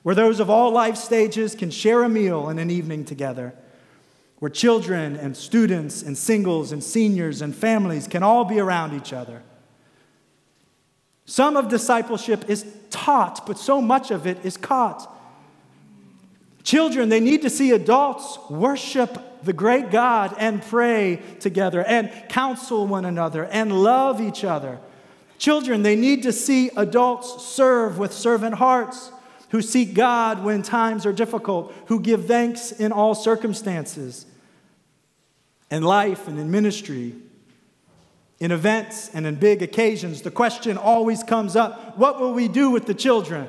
where 0.03 0.17
those 0.17 0.41
of 0.41 0.51
all 0.51 0.73
life 0.73 0.97
stages 0.97 1.55
can 1.55 1.71
share 1.71 2.03
a 2.03 2.09
meal 2.09 2.49
and 2.49 2.59
an 2.59 2.69
evening 2.69 3.05
together, 3.05 3.55
where 4.45 4.51
children 4.51 5.17
and 5.17 5.35
students 5.35 6.03
and 6.03 6.19
singles 6.19 6.71
and 6.71 6.85
seniors 6.85 7.41
and 7.41 7.57
families 7.57 8.07
can 8.07 8.23
all 8.23 8.45
be 8.45 8.61
around 8.61 8.95
each 8.95 9.11
other. 9.11 9.43
Some 11.25 11.57
of 11.57 11.71
discipleship 11.71 12.51
is 12.51 12.67
taught, 12.91 13.47
but 13.47 13.57
so 13.57 13.81
much 13.81 14.11
of 14.11 14.27
it 14.27 14.45
is 14.45 14.59
caught. 14.59 15.11
Children, 16.63 17.09
they 17.09 17.21
need 17.21 17.41
to 17.41 17.49
see 17.49 17.71
adults 17.71 18.39
worship 18.51 19.17
the 19.45 19.55
great 19.55 19.91
God 19.91 20.37
and 20.39 20.61
pray 20.61 21.23
together 21.41 21.83
and 21.83 22.13
counsel 22.29 22.87
one 22.87 23.07
another 23.07 23.47
and 23.47 23.83
love 23.83 24.21
each 24.21 24.45
other. 24.45 24.79
Children, 25.39 25.83
they 25.83 25.97
need 25.97 26.23
to 26.25 26.33
see 26.33 26.71
adults 26.77 27.47
serve 27.47 27.97
with 27.99 28.13
servant 28.13 28.57
hearts, 28.57 29.11
who 29.53 29.63
seek 29.63 29.95
God 29.95 30.45
when 30.45 30.61
times 30.61 31.07
are 31.07 31.15
difficult, 31.15 31.73
who 31.87 31.99
give 31.99 32.27
thanks 32.27 32.73
in 32.73 32.93
all 32.93 33.15
circumstances. 33.15 34.27
In 35.75 35.83
life 35.83 36.29
and 36.29 36.39
in 36.39 36.53
ministry, 36.53 37.17
in 38.39 38.53
events 38.53 39.11
and 39.13 39.27
in 39.27 39.35
big 39.35 39.61
occasions, 39.61 40.23
the 40.23 40.31
question 40.31 40.79
always 40.79 41.25
comes 41.25 41.57
up 41.57 41.99
what 41.99 42.21
will 42.21 42.33
we 42.33 42.47
do 42.47 42.71
with 42.71 42.87
the 42.87 42.95
children? 42.95 43.49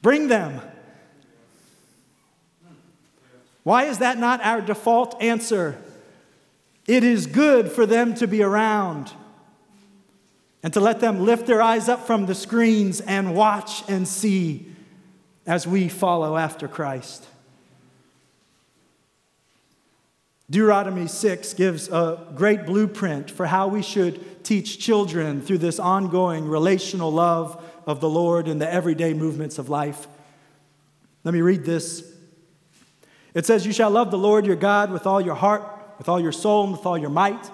Bring 0.00 0.28
them. 0.28 0.60
Why 3.64 3.86
is 3.86 3.98
that 3.98 4.16
not 4.16 4.40
our 4.44 4.60
default 4.60 5.20
answer? 5.20 5.76
It 6.86 7.02
is 7.02 7.26
good 7.26 7.68
for 7.68 7.84
them 7.84 8.14
to 8.14 8.28
be 8.28 8.44
around 8.44 9.10
and 10.62 10.72
to 10.72 10.78
let 10.78 11.00
them 11.00 11.24
lift 11.24 11.48
their 11.48 11.60
eyes 11.60 11.88
up 11.88 12.06
from 12.06 12.26
the 12.26 12.34
screens 12.36 13.00
and 13.00 13.34
watch 13.34 13.82
and 13.88 14.06
see 14.06 14.72
as 15.48 15.66
we 15.66 15.88
follow 15.88 16.36
after 16.36 16.68
Christ. 16.68 17.26
Deuteronomy 20.50 21.06
6 21.06 21.52
gives 21.54 21.88
a 21.88 22.26
great 22.34 22.64
blueprint 22.64 23.30
for 23.30 23.46
how 23.46 23.68
we 23.68 23.82
should 23.82 24.44
teach 24.44 24.78
children 24.78 25.42
through 25.42 25.58
this 25.58 25.78
ongoing 25.78 26.48
relational 26.48 27.12
love 27.12 27.62
of 27.86 28.00
the 28.00 28.08
Lord 28.08 28.48
in 28.48 28.58
the 28.58 28.72
everyday 28.72 29.12
movements 29.12 29.58
of 29.58 29.68
life. 29.68 30.08
Let 31.24 31.34
me 31.34 31.42
read 31.42 31.64
this 31.64 32.14
it 33.34 33.46
says, 33.46 33.66
You 33.66 33.72
shall 33.72 33.90
love 33.90 34.10
the 34.10 34.18
Lord 34.18 34.46
your 34.46 34.56
God 34.56 34.90
with 34.90 35.06
all 35.06 35.20
your 35.20 35.34
heart, 35.34 35.62
with 35.98 36.08
all 36.08 36.18
your 36.18 36.32
soul, 36.32 36.64
and 36.64 36.72
with 36.72 36.86
all 36.86 36.98
your 36.98 37.10
might. 37.10 37.50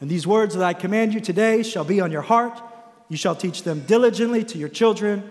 And 0.00 0.08
these 0.08 0.26
words 0.26 0.54
that 0.54 0.64
I 0.64 0.74
command 0.74 1.12
you 1.12 1.20
today 1.20 1.62
shall 1.62 1.84
be 1.84 2.00
on 2.00 2.12
your 2.12 2.22
heart. 2.22 2.62
You 3.08 3.16
shall 3.16 3.34
teach 3.34 3.62
them 3.62 3.80
diligently 3.80 4.44
to 4.44 4.58
your 4.58 4.68
children, 4.68 5.28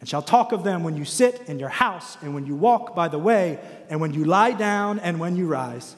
and 0.00 0.08
shall 0.08 0.22
talk 0.22 0.52
of 0.52 0.62
them 0.62 0.84
when 0.84 0.96
you 0.96 1.04
sit 1.04 1.42
in 1.48 1.58
your 1.58 1.68
house, 1.68 2.16
and 2.20 2.34
when 2.34 2.46
you 2.46 2.54
walk 2.54 2.94
by 2.94 3.08
the 3.08 3.18
way, 3.18 3.58
and 3.88 4.00
when 4.00 4.12
you 4.12 4.24
lie 4.24 4.52
down, 4.52 4.98
and 4.98 5.18
when 5.18 5.36
you 5.36 5.46
rise. 5.46 5.96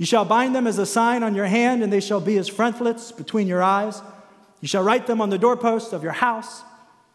You 0.00 0.06
shall 0.06 0.24
bind 0.24 0.54
them 0.54 0.66
as 0.66 0.78
a 0.78 0.86
sign 0.86 1.22
on 1.22 1.34
your 1.34 1.44
hand, 1.44 1.82
and 1.82 1.92
they 1.92 2.00
shall 2.00 2.22
be 2.22 2.38
as 2.38 2.48
frontlets 2.48 3.12
between 3.12 3.46
your 3.46 3.62
eyes. 3.62 4.00
You 4.62 4.66
shall 4.66 4.82
write 4.82 5.06
them 5.06 5.20
on 5.20 5.28
the 5.28 5.36
doorposts 5.36 5.92
of 5.92 6.02
your 6.02 6.12
house 6.12 6.62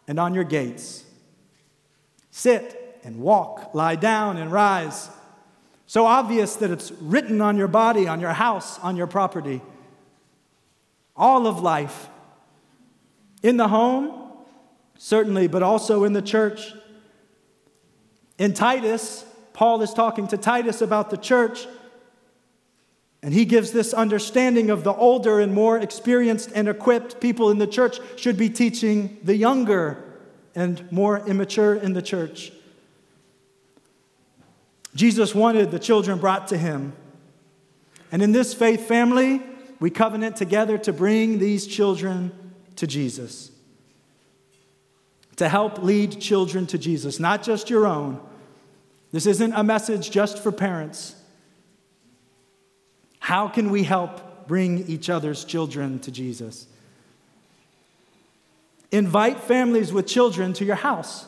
and 0.06 0.20
on 0.20 0.34
your 0.34 0.44
gates. 0.44 1.02
Sit 2.30 3.00
and 3.02 3.18
walk, 3.18 3.74
lie 3.74 3.96
down 3.96 4.36
and 4.36 4.52
rise. 4.52 5.10
So 5.88 6.06
obvious 6.06 6.54
that 6.54 6.70
it's 6.70 6.92
written 7.00 7.40
on 7.40 7.56
your 7.56 7.66
body, 7.66 8.06
on 8.06 8.20
your 8.20 8.34
house, 8.34 8.78
on 8.78 8.96
your 8.96 9.08
property. 9.08 9.62
All 11.16 11.48
of 11.48 11.58
life. 11.58 12.08
In 13.42 13.56
the 13.56 13.66
home, 13.66 14.30
certainly, 14.96 15.48
but 15.48 15.64
also 15.64 16.04
in 16.04 16.12
the 16.12 16.22
church. 16.22 16.72
In 18.38 18.54
Titus, 18.54 19.24
Paul 19.54 19.82
is 19.82 19.92
talking 19.92 20.28
to 20.28 20.36
Titus 20.36 20.80
about 20.80 21.10
the 21.10 21.16
church, 21.16 21.66
and 23.22 23.34
he 23.34 23.44
gives 23.44 23.72
this 23.72 23.92
understanding 23.92 24.70
of 24.70 24.84
the 24.84 24.94
older 24.94 25.40
and 25.40 25.52
more 25.52 25.78
experienced 25.78 26.50
and 26.54 26.68
equipped 26.68 27.20
people 27.20 27.50
in 27.50 27.58
the 27.58 27.66
church 27.66 27.98
should 28.16 28.36
be 28.36 28.48
teaching 28.48 29.18
the 29.22 29.36
younger 29.36 30.02
and 30.54 30.90
more 30.92 31.18
immature 31.26 31.74
in 31.74 31.92
the 31.92 32.02
church. 32.02 32.52
Jesus 34.94 35.34
wanted 35.34 35.70
the 35.70 35.78
children 35.78 36.18
brought 36.18 36.48
to 36.48 36.56
him. 36.56 36.94
And 38.12 38.22
in 38.22 38.32
this 38.32 38.54
faith 38.54 38.86
family, 38.86 39.42
we 39.80 39.90
covenant 39.90 40.36
together 40.36 40.78
to 40.78 40.92
bring 40.92 41.38
these 41.38 41.66
children 41.66 42.32
to 42.76 42.86
Jesus. 42.86 43.50
To 45.36 45.48
help 45.48 45.82
lead 45.82 46.20
children 46.20 46.66
to 46.68 46.78
Jesus, 46.78 47.18
not 47.18 47.42
just 47.42 47.68
your 47.68 47.86
own. 47.86 48.20
This 49.12 49.26
isn't 49.26 49.52
a 49.52 49.64
message 49.64 50.10
just 50.10 50.38
for 50.38 50.52
parents. 50.52 51.15
How 53.26 53.48
can 53.48 53.70
we 53.70 53.82
help 53.82 54.46
bring 54.46 54.86
each 54.86 55.10
other's 55.10 55.44
children 55.44 55.98
to 56.02 56.12
Jesus? 56.12 56.68
Invite 58.92 59.40
families 59.40 59.92
with 59.92 60.06
children 60.06 60.52
to 60.52 60.64
your 60.64 60.76
house. 60.76 61.26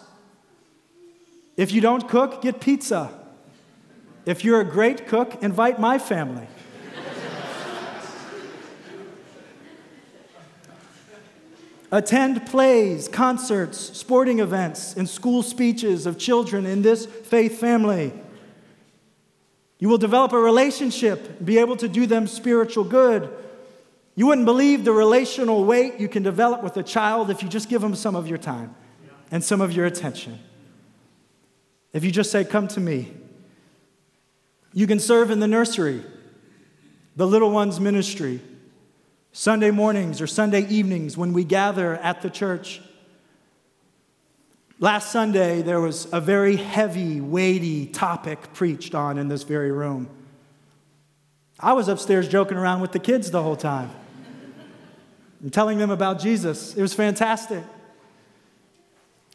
If 1.57 1.73
you 1.73 1.81
don't 1.81 2.09
cook, 2.09 2.41
get 2.41 2.61
pizza. 2.61 3.11
If 4.27 4.45
you're 4.45 4.61
a 4.61 4.65
great 4.65 5.09
cook, 5.09 5.43
invite 5.43 5.81
my 5.81 5.99
family. 5.99 6.47
Attend 11.91 12.47
plays, 12.47 13.09
concerts, 13.09 13.77
sporting 13.77 14.39
events, 14.39 14.95
and 14.95 15.09
school 15.09 15.43
speeches 15.43 16.07
of 16.07 16.17
children 16.17 16.65
in 16.65 16.83
this 16.83 17.07
faith 17.07 17.59
family. 17.59 18.13
You 19.79 19.89
will 19.89 19.99
develop 19.99 20.33
a 20.33 20.39
relationship, 20.39 21.45
be 21.45 21.59
able 21.59 21.77
to 21.77 21.89
do 21.89 22.07
them 22.07 22.27
spiritual 22.27 22.85
good. 22.85 23.31
You 24.17 24.27
wouldn't 24.27 24.47
believe 24.47 24.85
the 24.85 24.93
relational 24.93 25.65
weight 25.65 26.01
you 26.01 26.09
can 26.09 26.25
develop 26.25 26.63
with 26.63 26.77
a 26.77 26.83
child 26.83 27.31
if 27.31 27.43
you 27.43 27.49
just 27.49 27.69
give 27.69 27.81
them 27.81 27.95
some 27.95 28.17
of 28.17 28.27
your 28.27 28.39
time 28.39 28.75
and 29.31 29.45
some 29.45 29.61
of 29.61 29.73
your 29.73 29.87
attention. 29.87 30.41
If 31.93 32.05
you 32.05 32.11
just 32.11 32.33
say, 32.33 32.45
Come 32.45 32.67
to 32.69 32.81
me, 32.81 33.13
you 34.73 34.87
can 34.87 34.99
serve 34.99 35.31
in 35.31 35.39
the 35.39 35.47
nursery, 35.47 36.03
the 37.15 37.27
little 37.27 37.51
ones' 37.51 37.79
ministry, 37.79 38.41
Sunday 39.33 39.71
mornings 39.71 40.21
or 40.21 40.27
Sunday 40.27 40.67
evenings 40.67 41.17
when 41.17 41.33
we 41.33 41.45
gather 41.45 41.95
at 41.97 42.23
the 42.23 42.31
church. 42.31 42.81
Last 44.81 45.11
Sunday, 45.11 45.61
there 45.63 45.81
was 45.81 46.07
a 46.13 46.21
very 46.21 46.55
heavy, 46.55 47.21
weighty 47.21 47.87
topic 47.87 48.53
preached 48.53 48.95
on 48.95 49.19
in 49.19 49.27
this 49.27 49.43
very 49.43 49.73
room. 49.73 50.09
I 51.59 51.73
was 51.73 51.89
upstairs 51.89 52.29
joking 52.29 52.57
around 52.57 52.81
with 52.81 52.93
the 52.93 53.01
kids 53.01 53.33
the 53.33 53.43
whole 53.43 53.57
time 53.57 53.91
and 55.43 55.53
telling 55.53 55.79
them 55.79 55.91
about 55.91 56.21
Jesus. 56.21 56.77
It 56.77 56.83
was 56.83 56.95
fantastic. 56.95 57.65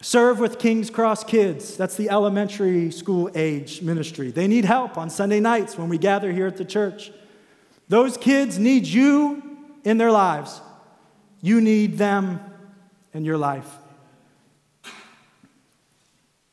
Serve 0.01 0.39
with 0.39 0.59
King's 0.59 0.89
Cross 0.89 1.25
Kids. 1.25 1.75
That's 1.75 1.97
the 1.97 2.09
elementary 2.09 2.89
school 2.91 3.29
age 3.35 3.81
ministry. 3.81 4.31
They 4.31 4.47
need 4.47 4.63
help 4.63 4.97
on 4.97 5.09
Sunday 5.09 5.41
nights 5.41 5.77
when 5.77 5.89
we 5.89 5.97
gather 5.97 6.31
here 6.31 6.47
at 6.47 6.55
the 6.55 6.65
church. 6.65 7.11
Those 7.89 8.15
kids 8.15 8.57
need 8.57 8.85
you 8.85 9.43
in 9.83 9.97
their 9.97 10.11
lives. 10.11 10.61
You 11.41 11.59
need 11.59 11.97
them 11.97 12.39
in 13.13 13.25
your 13.25 13.37
life. 13.37 13.67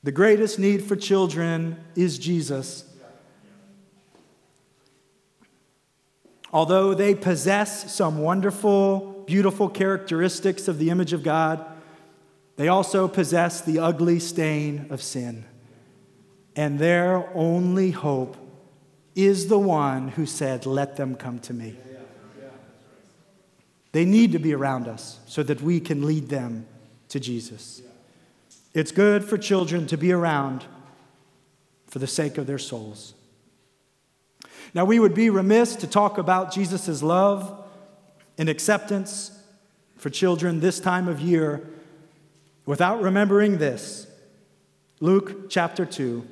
The 0.03 0.13
greatest 0.13 0.59
need 0.59 0.83
for 0.85 0.97
children 0.97 1.77
is 1.95 2.19
Jesus. 2.19 2.85
Although 6.53 6.95
they 6.95 7.15
possess 7.15 7.93
some 7.93 8.19
wonderful, 8.19 9.25
beautiful 9.27 9.69
characteristics 9.69 10.69
of 10.69 10.79
the 10.79 10.91
image 10.91 11.13
of 11.13 11.23
God, 11.23 11.65
they 12.57 12.69
also 12.69 13.09
possess 13.09 13.61
the 13.61 13.79
ugly 13.79 14.19
stain 14.19 14.87
of 14.91 15.03
sin. 15.03 15.45
And 16.57 16.79
their 16.79 17.29
only 17.35 17.91
hope 17.91 18.37
is 19.15 19.49
the 19.49 19.59
one 19.59 20.09
who 20.09 20.27
said, 20.27 20.67
Let 20.67 20.97
them 20.97 21.15
come 21.15 21.39
to 21.41 21.55
me. 21.55 21.77
They 23.93 24.05
need 24.05 24.33
to 24.33 24.39
be 24.39 24.55
around 24.55 24.89
us 24.89 25.21
so 25.27 25.43
that 25.43 25.61
we 25.61 25.81
can 25.81 26.07
lead 26.07 26.29
them 26.29 26.67
to 27.09 27.21
Jesus. 27.21 27.83
It's 28.73 28.93
good 28.93 29.25
for 29.25 29.37
children 29.37 29.87
to 29.89 29.97
be 29.97 30.13
around 30.13 30.65
for 31.87 31.99
the 31.99 32.07
sake 32.07 32.39
of 32.39 32.47
their 32.47 32.59
souls. 32.59 33.15
Now, 34.73 34.85
we 34.85 35.01
would 35.01 35.15
be 35.15 35.31
remiss 35.31 35.75
to 35.77 35.87
talk 35.87 36.19
about 36.19 36.53
Jesus' 36.53 37.03
love 37.03 37.65
and 38.39 38.49
acceptance 38.49 39.37
for 39.97 40.09
children 40.09 40.61
this 40.61 40.79
time 40.79 41.09
of 41.09 41.21
year 41.21 41.69
without 42.67 43.03
remembering 43.03 43.59
this 43.59 44.07
Luke 45.01 45.51
chapter 45.51 45.85
2. 45.85 46.25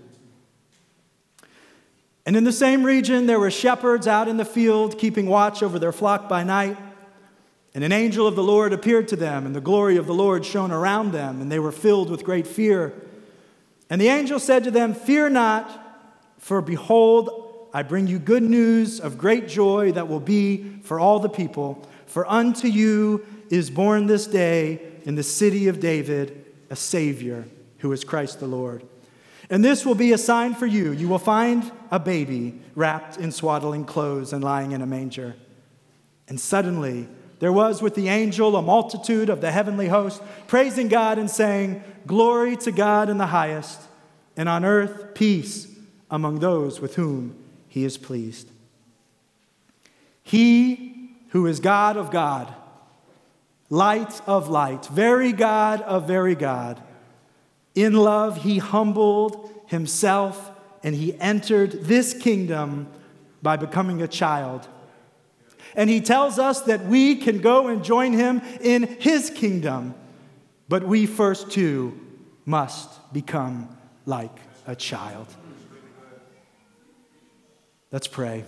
And 2.24 2.36
in 2.36 2.44
the 2.44 2.52
same 2.52 2.84
region, 2.84 3.26
there 3.26 3.40
were 3.40 3.50
shepherds 3.50 4.06
out 4.06 4.28
in 4.28 4.36
the 4.36 4.44
field 4.44 4.98
keeping 4.98 5.26
watch 5.26 5.62
over 5.62 5.78
their 5.78 5.92
flock 5.92 6.28
by 6.28 6.44
night. 6.44 6.76
And 7.74 7.84
an 7.84 7.92
angel 7.92 8.26
of 8.26 8.34
the 8.34 8.42
Lord 8.42 8.72
appeared 8.72 9.08
to 9.08 9.16
them, 9.16 9.46
and 9.46 9.54
the 9.54 9.60
glory 9.60 9.96
of 9.96 10.06
the 10.06 10.14
Lord 10.14 10.44
shone 10.44 10.72
around 10.72 11.12
them, 11.12 11.40
and 11.40 11.52
they 11.52 11.58
were 11.58 11.72
filled 11.72 12.10
with 12.10 12.24
great 12.24 12.46
fear. 12.46 12.94
And 13.90 14.00
the 14.00 14.08
angel 14.08 14.38
said 14.38 14.64
to 14.64 14.70
them, 14.70 14.94
Fear 14.94 15.30
not, 15.30 16.10
for 16.38 16.60
behold, 16.60 17.70
I 17.72 17.82
bring 17.82 18.06
you 18.06 18.18
good 18.18 18.42
news 18.42 19.00
of 19.00 19.18
great 19.18 19.48
joy 19.48 19.92
that 19.92 20.08
will 20.08 20.20
be 20.20 20.80
for 20.82 20.98
all 20.98 21.20
the 21.20 21.28
people. 21.28 21.86
For 22.06 22.28
unto 22.30 22.66
you 22.68 23.26
is 23.50 23.70
born 23.70 24.06
this 24.06 24.26
day 24.26 24.80
in 25.04 25.14
the 25.14 25.22
city 25.22 25.68
of 25.68 25.80
David 25.80 26.46
a 26.70 26.76
Savior, 26.76 27.46
who 27.78 27.92
is 27.92 28.04
Christ 28.04 28.40
the 28.40 28.46
Lord. 28.46 28.84
And 29.50 29.64
this 29.64 29.86
will 29.86 29.94
be 29.94 30.12
a 30.12 30.18
sign 30.18 30.54
for 30.54 30.66
you. 30.66 30.92
You 30.92 31.08
will 31.08 31.18
find 31.18 31.70
a 31.90 31.98
baby 31.98 32.60
wrapped 32.74 33.16
in 33.16 33.32
swaddling 33.32 33.84
clothes 33.84 34.32
and 34.32 34.44
lying 34.44 34.72
in 34.72 34.82
a 34.82 34.86
manger. 34.86 35.36
And 36.28 36.38
suddenly, 36.38 37.08
there 37.38 37.52
was 37.52 37.80
with 37.80 37.94
the 37.94 38.08
angel 38.08 38.56
a 38.56 38.62
multitude 38.62 39.28
of 39.28 39.40
the 39.40 39.52
heavenly 39.52 39.88
host, 39.88 40.22
praising 40.46 40.88
God 40.88 41.18
and 41.18 41.30
saying, 41.30 41.82
Glory 42.06 42.56
to 42.58 42.72
God 42.72 43.08
in 43.08 43.18
the 43.18 43.26
highest, 43.26 43.80
and 44.36 44.48
on 44.48 44.64
earth 44.64 45.14
peace 45.14 45.68
among 46.10 46.40
those 46.40 46.80
with 46.80 46.96
whom 46.96 47.36
he 47.68 47.84
is 47.84 47.98
pleased. 47.98 48.50
He 50.22 51.10
who 51.30 51.46
is 51.46 51.60
God 51.60 51.96
of 51.96 52.10
God, 52.10 52.52
light 53.70 54.20
of 54.26 54.48
light, 54.48 54.86
very 54.86 55.32
God 55.32 55.80
of 55.82 56.06
very 56.06 56.34
God, 56.34 56.82
in 57.74 57.92
love 57.92 58.42
he 58.42 58.58
humbled 58.58 59.50
himself 59.66 60.50
and 60.82 60.94
he 60.94 61.18
entered 61.20 61.84
this 61.84 62.14
kingdom 62.14 62.88
by 63.42 63.56
becoming 63.56 64.02
a 64.02 64.08
child. 64.08 64.66
And 65.78 65.88
he 65.88 66.00
tells 66.00 66.40
us 66.40 66.62
that 66.62 66.86
we 66.86 67.14
can 67.14 67.38
go 67.38 67.68
and 67.68 67.84
join 67.84 68.12
him 68.12 68.42
in 68.60 68.82
his 68.82 69.30
kingdom, 69.30 69.94
but 70.68 70.82
we 70.82 71.06
first 71.06 71.52
too 71.52 71.98
must 72.44 73.12
become 73.12 73.68
like 74.04 74.36
a 74.66 74.74
child. 74.74 75.28
Let's 77.92 78.08
pray. 78.08 78.42